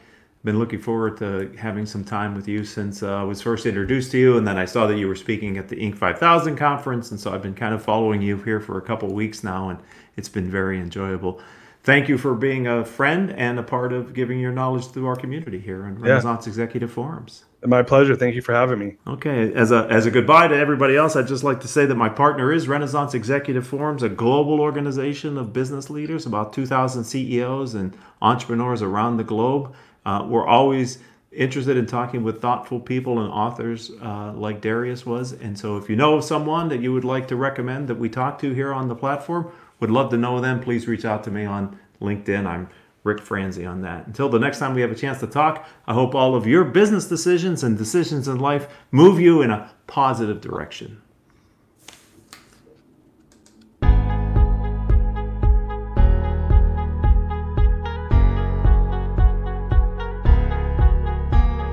been 0.44 0.60
looking 0.60 0.78
forward 0.78 1.16
to 1.16 1.52
having 1.58 1.84
some 1.84 2.04
time 2.04 2.36
with 2.36 2.46
you 2.46 2.64
since 2.64 3.02
uh, 3.02 3.16
I 3.16 3.24
was 3.24 3.42
first 3.42 3.66
introduced 3.66 4.12
to 4.12 4.18
you, 4.18 4.38
and 4.38 4.46
then 4.46 4.56
I 4.56 4.66
saw 4.66 4.86
that 4.86 4.98
you 4.98 5.08
were 5.08 5.16
speaking 5.16 5.58
at 5.58 5.68
the 5.68 5.74
Inc. 5.74 5.96
5000 5.96 6.54
conference, 6.54 7.10
and 7.10 7.18
so 7.18 7.32
I've 7.32 7.42
been 7.42 7.56
kind 7.56 7.74
of 7.74 7.82
following 7.82 8.22
you 8.22 8.36
here 8.36 8.60
for 8.60 8.78
a 8.78 8.82
couple 8.82 9.12
weeks 9.12 9.42
now, 9.42 9.70
and 9.70 9.80
it's 10.16 10.28
been 10.28 10.48
very 10.48 10.78
enjoyable. 10.78 11.40
Thank 11.82 12.08
you 12.08 12.18
for 12.18 12.36
being 12.36 12.68
a 12.68 12.84
friend 12.84 13.32
and 13.32 13.58
a 13.58 13.64
part 13.64 13.92
of 13.92 14.14
giving 14.14 14.38
your 14.38 14.52
knowledge 14.52 14.92
to 14.92 15.06
our 15.06 15.16
community 15.16 15.58
here 15.58 15.86
in 15.86 15.98
Renaissance 15.98 16.46
yeah. 16.46 16.50
Executive 16.50 16.92
Forums. 16.92 17.44
My 17.64 17.82
pleasure. 17.82 18.14
Thank 18.14 18.34
you 18.34 18.42
for 18.42 18.52
having 18.52 18.78
me. 18.78 18.96
Okay. 19.06 19.52
As 19.52 19.72
a, 19.72 19.86
as 19.90 20.06
a 20.06 20.10
goodbye 20.10 20.48
to 20.48 20.56
everybody 20.56 20.96
else, 20.96 21.16
I'd 21.16 21.26
just 21.26 21.42
like 21.42 21.60
to 21.60 21.68
say 21.68 21.86
that 21.86 21.94
my 21.94 22.08
partner 22.08 22.52
is 22.52 22.68
Renaissance 22.68 23.14
Executive 23.14 23.66
Forums, 23.66 24.02
a 24.02 24.08
global 24.08 24.60
organization 24.60 25.38
of 25.38 25.52
business 25.52 25.88
leaders, 25.88 26.26
about 26.26 26.52
2,000 26.52 27.04
CEOs 27.04 27.74
and 27.74 27.96
entrepreneurs 28.20 28.82
around 28.82 29.16
the 29.16 29.24
globe. 29.24 29.74
Uh, 30.04 30.26
we're 30.28 30.46
always 30.46 30.98
interested 31.32 31.76
in 31.76 31.86
talking 31.86 32.22
with 32.22 32.40
thoughtful 32.40 32.80
people 32.80 33.20
and 33.20 33.30
authors 33.30 33.90
uh, 34.02 34.32
like 34.34 34.60
Darius 34.60 35.04
was. 35.04 35.32
And 35.32 35.58
so 35.58 35.76
if 35.76 35.88
you 35.90 35.96
know 35.96 36.16
of 36.16 36.24
someone 36.24 36.68
that 36.68 36.80
you 36.80 36.92
would 36.92 37.04
like 37.04 37.28
to 37.28 37.36
recommend 37.36 37.88
that 37.88 37.96
we 37.96 38.08
talk 38.08 38.38
to 38.40 38.52
here 38.52 38.72
on 38.72 38.88
the 38.88 38.94
platform, 38.94 39.50
would 39.80 39.90
love 39.90 40.10
to 40.10 40.16
know 40.16 40.40
them, 40.40 40.60
please 40.60 40.86
reach 40.86 41.04
out 41.04 41.24
to 41.24 41.30
me 41.30 41.44
on 41.44 41.78
LinkedIn. 42.00 42.46
I'm 42.46 42.68
Rick 43.06 43.22
Franzi 43.22 43.64
on 43.64 43.80
that. 43.82 44.06
Until 44.06 44.28
the 44.28 44.38
next 44.38 44.58
time 44.58 44.74
we 44.74 44.82
have 44.82 44.90
a 44.90 44.96
chance 44.96 45.20
to 45.20 45.26
talk, 45.26 45.66
I 45.86 45.94
hope 45.94 46.14
all 46.14 46.34
of 46.34 46.46
your 46.46 46.64
business 46.64 47.06
decisions 47.06 47.62
and 47.62 47.78
decisions 47.78 48.26
in 48.26 48.38
life 48.38 48.68
move 48.90 49.20
you 49.20 49.42
in 49.42 49.50
a 49.50 49.72
positive 49.86 50.40
direction. 50.40 51.00